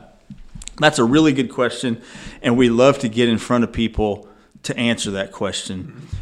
that's 0.78 1.00
a 1.00 1.04
really 1.06 1.32
good 1.32 1.50
question, 1.50 2.02
and 2.42 2.58
we 2.58 2.70
love 2.70 3.00
to 3.00 3.08
get 3.08 3.30
in 3.30 3.38
front 3.38 3.64
of 3.64 3.72
people 3.72 4.28
to 4.64 4.76
answer 4.76 5.12
that 5.12 5.32
question. 5.32 5.84
Mm-hmm 5.84 6.18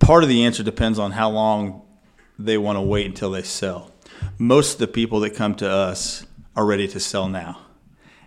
part 0.00 0.24
of 0.24 0.28
the 0.28 0.44
answer 0.44 0.64
depends 0.64 0.98
on 0.98 1.12
how 1.12 1.30
long 1.30 1.79
they 2.44 2.58
want 2.58 2.76
to 2.76 2.80
wait 2.80 3.06
until 3.06 3.30
they 3.30 3.42
sell. 3.42 3.90
Most 4.38 4.74
of 4.74 4.78
the 4.80 4.88
people 4.88 5.20
that 5.20 5.34
come 5.34 5.54
to 5.56 5.70
us 5.70 6.24
are 6.56 6.66
ready 6.66 6.88
to 6.88 7.00
sell 7.00 7.28
now. 7.28 7.58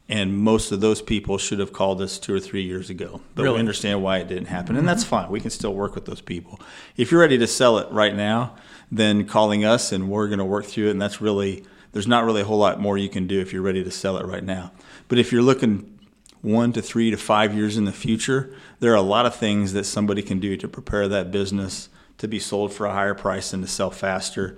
And 0.10 0.38
most 0.38 0.71
of 0.71 0.82
those 0.82 1.02
people 1.02 1.38
should 1.38 1.60
have 1.60 1.71
called 1.71 2.02
us 2.02 2.19
two 2.19 2.34
or 2.34 2.39
three 2.39 2.63
years 2.63 2.89
ago. 2.89 3.21
But 3.36 3.43
Really? 3.43 3.56
we 3.56 3.60
understand 3.60 4.04
why 4.04 4.17
it 4.17 4.28
didn't 4.28 4.47
happen. 4.47 4.76
And 4.76 4.80
mm-hmm. 4.80 4.88
that's 4.88 5.04
fine. 5.04 5.30
We 5.30 5.39
can 5.39 5.49
still 5.49 5.73
work 5.73 5.95
with 5.95 6.06
those 6.06 6.21
people. 6.21 6.60
If 6.97 7.10
you're 7.10 7.21
ready 7.21 7.38
to 7.38 7.47
sell 7.47 7.78
it 7.78 7.89
right 7.89 8.13
now, 8.13 8.56
then 8.91 9.26
calling 9.26 9.63
us 9.63 9.91
and 9.91 10.10
we're 10.10 10.28
going 10.28 10.39
to 10.39 10.45
work 10.45 10.65
through 10.65 10.88
it. 10.88 10.91
And 10.91 11.02
that's 11.02 11.21
really, 11.21 11.63
there's 11.93 12.08
not 12.08 12.26
really 12.26 12.41
a 12.41 12.45
whole 12.45 12.58
lot 12.58 12.80
more 12.80 12.97
you 12.97 13.10
can 13.10 13.28
do 13.28 13.39
if 13.39 13.54
you're 13.54 13.62
ready 13.62 13.84
to 13.84 13.91
sell 13.91 14.17
it 14.17 14.26
right 14.26 14.43
now. 14.43 14.71
But 15.08 15.19
if 15.19 15.32
you're 15.32 15.41
looking 15.41 15.97
one 16.41 16.73
to 16.73 16.82
three 16.82 17.10
to 17.10 17.17
five 17.17 17.56
years 17.56 17.78
in 17.78 17.86
the 17.86 17.93
future, 17.93 18.54
there 18.82 18.91
are 18.91 18.97
a 18.97 19.02
lot 19.02 19.26
of 19.26 19.36
things 19.36 19.71
that 19.73 19.86
somebody 19.86 20.21
can 20.21 20.39
do 20.39 20.58
to 20.58 20.67
prepare 20.67 21.08
that 21.08 21.32
business 21.32 21.88
to 22.24 22.28
be 22.30 22.40
sold 22.40 22.72
for 22.72 22.86
a 22.86 22.92
higher 22.94 23.14
price 23.14 23.52
and 23.52 23.62
to 23.62 23.70
sell 23.70 23.92
faster. 23.92 24.58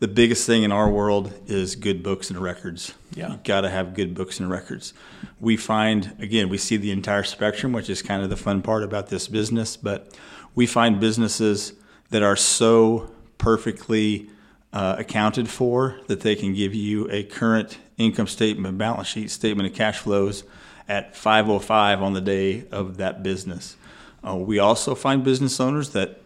The 0.00 0.06
biggest 0.06 0.46
thing 0.46 0.64
in 0.64 0.70
our 0.70 0.90
world 0.90 1.32
is 1.46 1.74
good 1.74 2.02
books 2.02 2.28
and 2.28 2.38
records. 2.38 2.92
Yeah. 3.14 3.32
You 3.32 3.40
got 3.42 3.62
to 3.62 3.70
have 3.70 3.94
good 3.94 4.14
books 4.14 4.38
and 4.38 4.50
records. 4.50 4.92
We 5.40 5.56
find, 5.56 6.14
again, 6.18 6.50
we 6.50 6.58
see 6.58 6.76
the 6.76 6.90
entire 6.90 7.22
spectrum, 7.22 7.72
which 7.72 7.88
is 7.88 8.02
kind 8.02 8.22
of 8.22 8.28
the 8.28 8.36
fun 8.36 8.60
part 8.60 8.82
about 8.82 9.08
this 9.08 9.28
business, 9.28 9.78
but 9.78 10.14
we 10.54 10.66
find 10.66 11.00
businesses 11.00 11.72
that 12.10 12.22
are 12.22 12.36
so 12.36 13.10
perfectly 13.38 14.28
uh, 14.74 14.96
accounted 14.98 15.48
for 15.48 15.98
that 16.08 16.20
they 16.20 16.36
can 16.36 16.52
give 16.52 16.74
you 16.74 17.10
a 17.10 17.24
current 17.24 17.78
income 17.96 18.26
statement, 18.26 18.76
balance 18.76 19.08
sheet, 19.08 19.30
statement 19.30 19.66
of 19.70 19.74
cash 19.74 20.00
flows 20.00 20.44
at 20.86 21.16
505 21.16 22.02
on 22.02 22.12
the 22.12 22.20
day 22.20 22.66
of 22.70 22.98
that 22.98 23.22
business. 23.22 23.78
Uh, 24.22 24.36
we 24.36 24.58
also 24.58 24.94
find 24.94 25.24
business 25.24 25.58
owners 25.58 25.90
that 25.90 26.20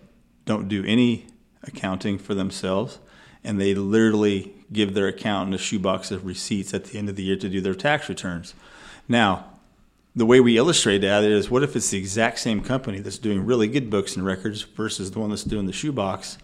don't 0.51 0.67
do 0.67 0.85
any 0.85 1.27
accounting 1.63 2.19
for 2.19 2.35
themselves, 2.35 2.99
and 3.45 3.61
they 3.61 3.73
literally 3.73 4.53
give 4.73 4.95
their 4.95 5.07
accountant 5.07 5.55
a 5.55 5.59
shoebox 5.59 6.11
of 6.11 6.27
receipts 6.27 6.75
at 6.75 6.87
the 6.87 6.99
end 6.99 7.09
of 7.09 7.15
the 7.15 7.23
year 7.23 7.37
to 7.37 7.49
do 7.49 7.61
their 7.61 7.75
tax 7.75 8.09
returns. 8.09 8.53
Now, 9.07 9.47
the 10.17 10.27
way 10.27 10.41
we 10.41 10.59
illustrate 10.59 10.99
that 10.99 11.23
is 11.23 11.49
what 11.51 11.63
if 11.63 11.77
it's 11.77 11.91
the 11.91 11.99
exact 11.99 12.41
same 12.41 12.63
company 12.63 12.99
that's 12.99 13.19
doing 13.19 13.47
really 13.47 13.69
good 13.69 13.91
books 13.91 14.17
and 14.17 14.27
records 14.27 14.63
versus 14.63 15.13
the 15.13 15.21
one 15.21 15.31
that's 15.31 15.45
doing 15.45 15.67
the 15.67 15.73
shoebox? 15.73 16.37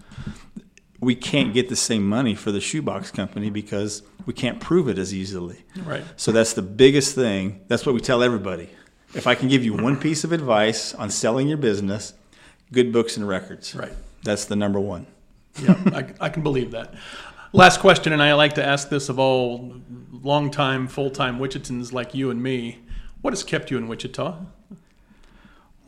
We 1.00 1.16
can't 1.16 1.52
get 1.52 1.68
the 1.68 1.74
same 1.74 2.08
money 2.08 2.36
for 2.36 2.52
the 2.52 2.60
shoebox 2.60 3.10
company 3.10 3.50
because 3.50 4.04
we 4.24 4.34
can't 4.34 4.60
prove 4.60 4.88
it 4.88 4.98
as 4.98 5.12
easily. 5.12 5.64
Right. 5.84 6.04
So 6.14 6.30
that's 6.30 6.52
the 6.52 6.62
biggest 6.62 7.16
thing. 7.16 7.62
That's 7.66 7.84
what 7.84 7.94
we 7.96 8.00
tell 8.00 8.22
everybody. 8.22 8.70
If 9.14 9.26
I 9.26 9.34
can 9.34 9.48
give 9.48 9.64
you 9.64 9.74
one 9.74 9.96
piece 9.96 10.22
of 10.22 10.30
advice 10.30 10.94
on 10.94 11.10
selling 11.10 11.48
your 11.48 11.58
business, 11.58 12.12
good 12.72 12.92
books 12.92 13.16
and 13.16 13.26
records. 13.26 13.74
Right. 13.74 13.92
That's 14.22 14.44
the 14.44 14.56
number 14.56 14.80
one. 14.80 15.06
yeah, 15.60 15.80
I, 15.86 16.26
I 16.26 16.28
can 16.28 16.42
believe 16.42 16.72
that. 16.72 16.94
Last 17.52 17.80
question, 17.80 18.12
and 18.12 18.22
I 18.22 18.34
like 18.34 18.54
to 18.54 18.64
ask 18.64 18.88
this 18.88 19.08
of 19.08 19.18
all 19.18 19.80
long-time, 20.10 20.88
full-time 20.88 21.38
Wichitans 21.38 21.92
like 21.92 22.14
you 22.14 22.30
and 22.30 22.42
me. 22.42 22.80
What 23.22 23.32
has 23.32 23.42
kept 23.42 23.70
you 23.70 23.78
in 23.78 23.88
Wichita? 23.88 24.36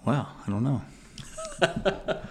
Well, 0.05 0.29
I 0.47 0.51
don't 0.51 0.63
know. 0.63 0.83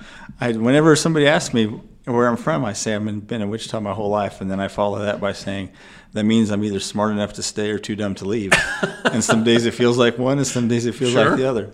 I, 0.41 0.53
whenever 0.53 0.95
somebody 0.95 1.27
asks 1.27 1.53
me 1.53 1.79
where 2.07 2.27
I'm 2.27 2.37
from, 2.37 2.63
I 2.65 2.73
say 2.73 2.95
I've 2.95 3.03
been, 3.03 3.19
been 3.19 3.41
in 3.41 3.49
Wichita 3.49 3.79
my 3.79 3.93
whole 3.93 4.09
life, 4.09 4.41
and 4.41 4.49
then 4.49 4.59
I 4.59 4.67
follow 4.69 4.99
that 4.99 5.19
by 5.19 5.33
saying 5.33 5.69
that 6.13 6.23
means 6.23 6.49
I'm 6.49 6.63
either 6.63 6.79
smart 6.79 7.11
enough 7.11 7.33
to 7.33 7.43
stay 7.43 7.69
or 7.69 7.77
too 7.77 7.95
dumb 7.95 8.15
to 8.15 8.25
leave. 8.25 8.53
and 9.05 9.23
some 9.23 9.43
days 9.43 9.65
it 9.65 9.73
feels 9.73 9.97
like 9.97 10.17
one, 10.17 10.37
and 10.37 10.47
some 10.47 10.67
days 10.67 10.85
it 10.85 10.95
feels 10.95 11.11
Sure. 11.11 11.29
like 11.29 11.37
the 11.37 11.49
other. 11.49 11.73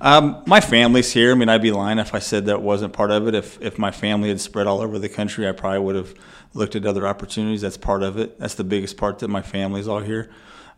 Um, 0.00 0.42
my 0.46 0.60
family's 0.60 1.12
here. 1.12 1.32
I 1.32 1.34
mean, 1.34 1.48
I'd 1.48 1.62
be 1.62 1.72
lying 1.72 1.98
if 1.98 2.14
I 2.14 2.18
said 2.18 2.46
that 2.46 2.62
wasn't 2.62 2.92
part 2.92 3.10
of 3.10 3.28
it. 3.28 3.34
If 3.34 3.60
if 3.60 3.78
my 3.78 3.90
family 3.90 4.28
had 4.28 4.40
spread 4.40 4.66
all 4.66 4.80
over 4.80 4.98
the 4.98 5.08
country, 5.08 5.48
I 5.48 5.52
probably 5.52 5.80
would 5.80 5.94
have 5.96 6.14
looked 6.54 6.74
at 6.74 6.86
other 6.86 7.06
opportunities. 7.06 7.60
That's 7.60 7.76
part 7.76 8.02
of 8.02 8.16
it. 8.18 8.38
That's 8.38 8.54
the 8.54 8.64
biggest 8.64 8.96
part 8.96 9.18
that 9.20 9.28
my 9.28 9.42
family's 9.42 9.86
all 9.86 10.00
here. 10.00 10.30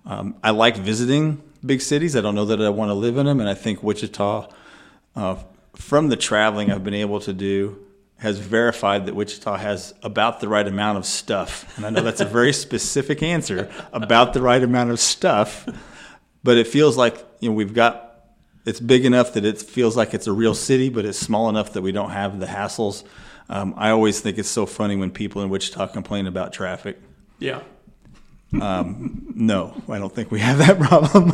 Um, 0.04 0.34
I 0.42 0.50
like 0.50 0.76
visiting 0.76 1.40
big 1.64 1.80
cities. 1.80 2.16
I 2.16 2.20
don't 2.20 2.34
know 2.34 2.44
that 2.46 2.60
I 2.60 2.68
want 2.70 2.88
to 2.90 2.94
live 2.94 3.16
in 3.16 3.26
them, 3.26 3.38
and 3.40 3.48
I 3.48 3.54
think 3.54 3.82
Wichita, 3.82 4.48
uh, 5.14 5.36
from 5.76 6.08
the 6.08 6.16
traveling 6.16 6.72
I've 6.72 6.82
been 6.84 6.94
able 6.94 7.20
to 7.20 7.32
do, 7.32 7.78
has 8.22 8.38
verified 8.38 9.06
that 9.06 9.16
Wichita 9.16 9.56
has 9.56 9.94
about 10.04 10.38
the 10.38 10.48
right 10.48 10.66
amount 10.66 10.96
of 10.96 11.04
stuff. 11.04 11.76
And 11.76 11.84
I 11.84 11.90
know 11.90 12.02
that's 12.02 12.20
a 12.20 12.24
very 12.24 12.52
specific 12.66 13.20
answer 13.20 13.68
about 13.92 14.32
the 14.32 14.40
right 14.40 14.62
amount 14.62 14.92
of 14.92 15.00
stuff, 15.00 15.68
but 16.44 16.56
it 16.56 16.68
feels 16.68 16.96
like 16.96 17.18
you 17.40 17.48
know 17.48 17.54
we've 17.56 17.74
got 17.74 18.12
it's 18.64 18.78
big 18.78 19.04
enough 19.04 19.32
that 19.32 19.44
it 19.44 19.60
feels 19.60 19.96
like 19.96 20.14
it's 20.14 20.28
a 20.28 20.32
real 20.32 20.54
city, 20.54 20.88
but 20.88 21.04
it's 21.04 21.18
small 21.18 21.48
enough 21.48 21.72
that 21.72 21.82
we 21.82 21.90
don't 21.90 22.10
have 22.10 22.38
the 22.38 22.46
hassles. 22.46 23.02
Um, 23.48 23.74
I 23.76 23.90
always 23.90 24.20
think 24.20 24.38
it's 24.38 24.48
so 24.48 24.66
funny 24.66 24.94
when 24.94 25.10
people 25.10 25.42
in 25.42 25.50
Wichita 25.50 25.88
complain 25.88 26.28
about 26.28 26.52
traffic. 26.52 26.98
Yeah. 27.40 27.62
Um, 28.60 29.32
no, 29.34 29.74
I 29.88 29.98
don't 29.98 30.14
think 30.14 30.30
we 30.30 30.40
have 30.40 30.58
that 30.58 30.78
problem, 30.88 31.32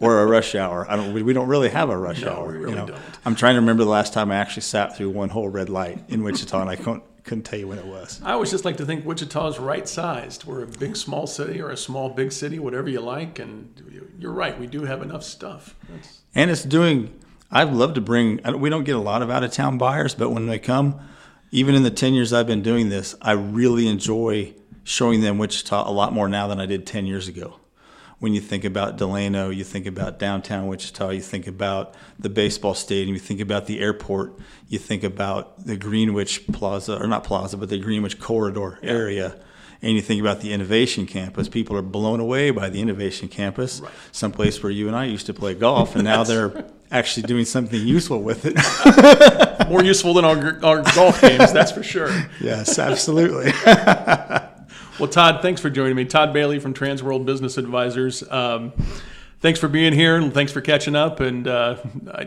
or 0.00 0.20
a 0.22 0.26
rush 0.26 0.54
hour. 0.54 0.86
I 0.88 0.96
don't. 0.96 1.12
We, 1.12 1.22
we 1.22 1.32
don't 1.32 1.48
really 1.48 1.68
have 1.70 1.90
a 1.90 1.96
rush 1.96 2.20
No, 2.22 2.30
hour. 2.30 2.48
we 2.52 2.58
really 2.58 2.74
don't. 2.74 2.94
I'm 3.24 3.34
trying 3.34 3.54
to 3.54 3.60
remember 3.60 3.84
the 3.84 3.90
last 3.90 4.12
time 4.12 4.30
I 4.30 4.36
actually 4.36 4.62
sat 4.62 4.96
through 4.96 5.10
one 5.10 5.30
whole 5.30 5.48
red 5.48 5.68
light 5.68 6.04
in 6.08 6.22
Wichita, 6.22 6.60
and 6.60 6.70
I 6.70 6.76
couldn't 6.76 7.02
couldn't 7.24 7.44
tell 7.44 7.58
you 7.58 7.66
when 7.68 7.78
it 7.78 7.86
was. 7.86 8.20
I 8.22 8.32
always 8.32 8.50
just 8.50 8.64
like 8.66 8.76
to 8.76 8.84
think 8.86 9.04
Wichita's 9.06 9.58
right 9.58 9.88
sized. 9.88 10.44
We're 10.44 10.62
a 10.62 10.66
big 10.66 10.94
small 10.96 11.26
city 11.26 11.60
or 11.60 11.70
a 11.70 11.76
small 11.76 12.10
big 12.10 12.32
city, 12.32 12.58
whatever 12.58 12.88
you 12.88 13.00
like. 13.00 13.38
And 13.38 14.12
you're 14.18 14.32
right, 14.32 14.58
we 14.60 14.66
do 14.66 14.84
have 14.84 15.00
enough 15.02 15.22
stuff. 15.24 15.74
That's, 15.88 16.20
And 16.34 16.50
it's 16.50 16.62
doing. 16.62 17.18
I'd 17.50 17.72
love 17.72 17.94
to 17.94 18.00
bring. 18.00 18.40
I 18.44 18.50
don't- 18.50 18.60
We 18.60 18.68
don't 18.70 18.84
get 18.84 18.94
a 18.96 19.00
lot 19.00 19.22
of 19.22 19.30
out 19.30 19.42
of 19.42 19.52
town 19.52 19.78
buyers, 19.78 20.14
but 20.14 20.30
when 20.30 20.46
they 20.48 20.58
come, 20.58 21.00
even 21.50 21.74
in 21.74 21.82
the 21.82 21.90
ten 21.90 22.12
years 22.14 22.32
I've 22.32 22.46
been 22.46 22.62
doing 22.62 22.90
this, 22.90 23.14
I 23.22 23.32
really 23.32 23.86
enjoy 23.88 24.54
showing 24.84 25.20
them 25.22 25.38
Wichita 25.38 25.88
a 25.88 25.92
lot 25.92 26.12
more 26.12 26.28
now 26.28 26.46
than 26.46 26.60
I 26.60 26.66
did 26.66 26.86
ten 26.86 27.06
years 27.06 27.26
ago. 27.28 27.58
When 28.20 28.32
you 28.32 28.40
think 28.40 28.64
about 28.64 28.96
Delano, 28.96 29.50
you 29.50 29.64
think 29.64 29.86
about 29.86 30.18
downtown 30.18 30.66
Wichita, 30.68 31.10
you 31.10 31.20
think 31.20 31.46
about 31.46 31.94
the 32.18 32.30
baseball 32.30 32.74
stadium, 32.74 33.14
you 33.14 33.20
think 33.20 33.40
about 33.40 33.66
the 33.66 33.80
airport, 33.80 34.38
you 34.68 34.78
think 34.78 35.02
about 35.04 35.66
the 35.66 35.76
Greenwich 35.76 36.46
Plaza, 36.52 36.96
or 36.98 37.06
not 37.06 37.24
Plaza, 37.24 37.56
but 37.58 37.68
the 37.68 37.78
Greenwich 37.78 38.18
Corridor 38.20 38.78
area, 38.82 39.36
and 39.82 39.92
you 39.92 40.00
think 40.00 40.20
about 40.22 40.40
the 40.40 40.52
Innovation 40.52 41.06
Campus. 41.06 41.48
People 41.48 41.76
are 41.76 41.82
blown 41.82 42.20
away 42.20 42.50
by 42.50 42.70
the 42.70 42.80
Innovation 42.80 43.28
Campus, 43.28 43.80
Right. 43.80 43.90
someplace 44.12 44.62
where 44.62 44.72
you 44.72 44.86
and 44.86 44.96
I 44.96 45.04
used 45.06 45.26
to 45.26 45.34
play 45.34 45.52
golf, 45.54 45.94
and 45.94 46.04
now 46.04 46.24
they're 46.30 46.64
actually 46.90 47.24
doing 47.24 47.44
something 47.44 47.84
useful 47.84 48.22
with 48.22 48.46
it. 48.46 49.68
more 49.68 49.82
useful 49.82 50.14
than 50.14 50.24
our, 50.24 50.58
our 50.64 50.82
golf 50.94 51.20
games, 51.20 51.52
that's 51.52 51.72
for 51.72 51.82
sure. 51.82 52.10
yes, 52.40 52.78
absolutely. 52.78 53.52
Well, 54.98 55.08
Todd, 55.08 55.40
thanks 55.42 55.60
for 55.60 55.70
joining 55.70 55.96
me. 55.96 56.04
Todd 56.04 56.32
Bailey 56.32 56.58
from 56.60 56.72
Transworld 56.74 57.24
Business 57.26 57.58
Advisors. 57.58 58.22
Um, 58.30 58.72
thanks 59.40 59.58
for 59.58 59.66
being 59.68 59.92
here 59.92 60.16
and 60.16 60.32
thanks 60.32 60.52
for 60.52 60.60
catching 60.60 60.94
up. 60.94 61.18
And 61.20 61.48
uh, 61.48 61.76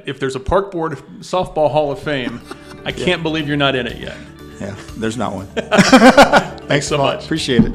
if 0.05 0.19
there's 0.19 0.35
a 0.35 0.39
Park 0.39 0.71
Board 0.71 0.93
Softball 1.19 1.71
Hall 1.71 1.91
of 1.91 1.99
Fame, 1.99 2.41
I 2.83 2.91
can't 2.91 3.23
believe 3.23 3.47
you're 3.47 3.57
not 3.57 3.75
in 3.75 3.87
it 3.87 3.97
yet. 3.97 4.17
yeah, 4.59 4.75
there's 4.97 5.17
not 5.17 5.33
one. 5.33 5.47
Thanks 6.67 6.87
so 6.87 6.97
much. 6.97 7.23
Appreciate 7.25 7.63
it. 7.63 7.71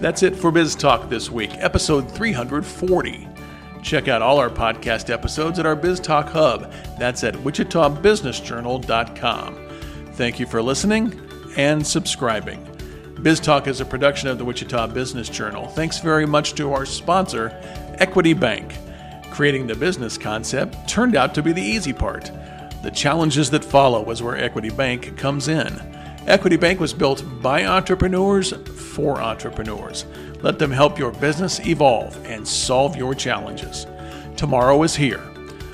That's 0.00 0.22
it 0.22 0.34
for 0.36 0.50
Biz 0.50 0.74
Talk 0.74 1.08
this 1.08 1.30
week, 1.30 1.50
episode 1.54 2.10
340. 2.10 3.28
Check 3.82 4.08
out 4.08 4.20
all 4.22 4.38
our 4.38 4.50
podcast 4.50 5.10
episodes 5.10 5.58
at 5.58 5.66
our 5.66 5.76
Biz 5.76 6.00
Talk 6.00 6.28
hub. 6.28 6.70
That's 6.98 7.24
at 7.24 7.34
wichitabusinessjournal.com. 7.34 9.68
Thank 10.12 10.40
you 10.40 10.46
for 10.46 10.62
listening 10.62 11.18
and 11.56 11.86
subscribing. 11.86 12.71
Biz 13.22 13.38
Talk 13.38 13.68
is 13.68 13.80
a 13.80 13.84
production 13.84 14.28
of 14.28 14.38
the 14.38 14.44
Wichita 14.44 14.88
Business 14.88 15.28
Journal. 15.28 15.68
Thanks 15.68 16.00
very 16.00 16.26
much 16.26 16.54
to 16.54 16.72
our 16.72 16.84
sponsor, 16.84 17.56
Equity 17.98 18.34
Bank. 18.34 18.74
Creating 19.30 19.68
the 19.68 19.76
business 19.76 20.18
concept 20.18 20.88
turned 20.88 21.14
out 21.14 21.32
to 21.36 21.42
be 21.42 21.52
the 21.52 21.62
easy 21.62 21.92
part. 21.92 22.32
The 22.82 22.90
challenges 22.90 23.48
that 23.50 23.64
follow 23.64 24.10
is 24.10 24.24
where 24.24 24.36
Equity 24.36 24.70
Bank 24.70 25.16
comes 25.16 25.46
in. 25.46 25.68
Equity 26.26 26.56
Bank 26.56 26.80
was 26.80 26.92
built 26.92 27.24
by 27.40 27.64
entrepreneurs 27.64 28.50
for 28.90 29.22
entrepreneurs. 29.22 30.04
Let 30.42 30.58
them 30.58 30.72
help 30.72 30.98
your 30.98 31.12
business 31.12 31.64
evolve 31.64 32.18
and 32.26 32.46
solve 32.46 32.96
your 32.96 33.14
challenges. 33.14 33.86
Tomorrow 34.36 34.82
is 34.82 34.96
here. 34.96 35.22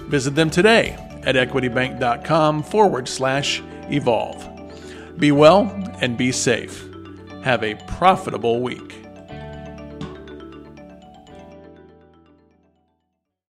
Visit 0.09 0.35
them 0.35 0.51
today 0.51 0.99
at 1.23 1.35
equitybank.com 1.35 2.63
forward 2.63 3.09
slash 3.09 3.63
evolve. 3.89 4.47
Be 5.17 5.33
well 5.33 5.63
and 6.03 6.19
be 6.19 6.31
safe. 6.31 6.88
Have 7.49 7.65
a 7.65 7.77
profitable 7.87 8.61
week. 8.61 9.08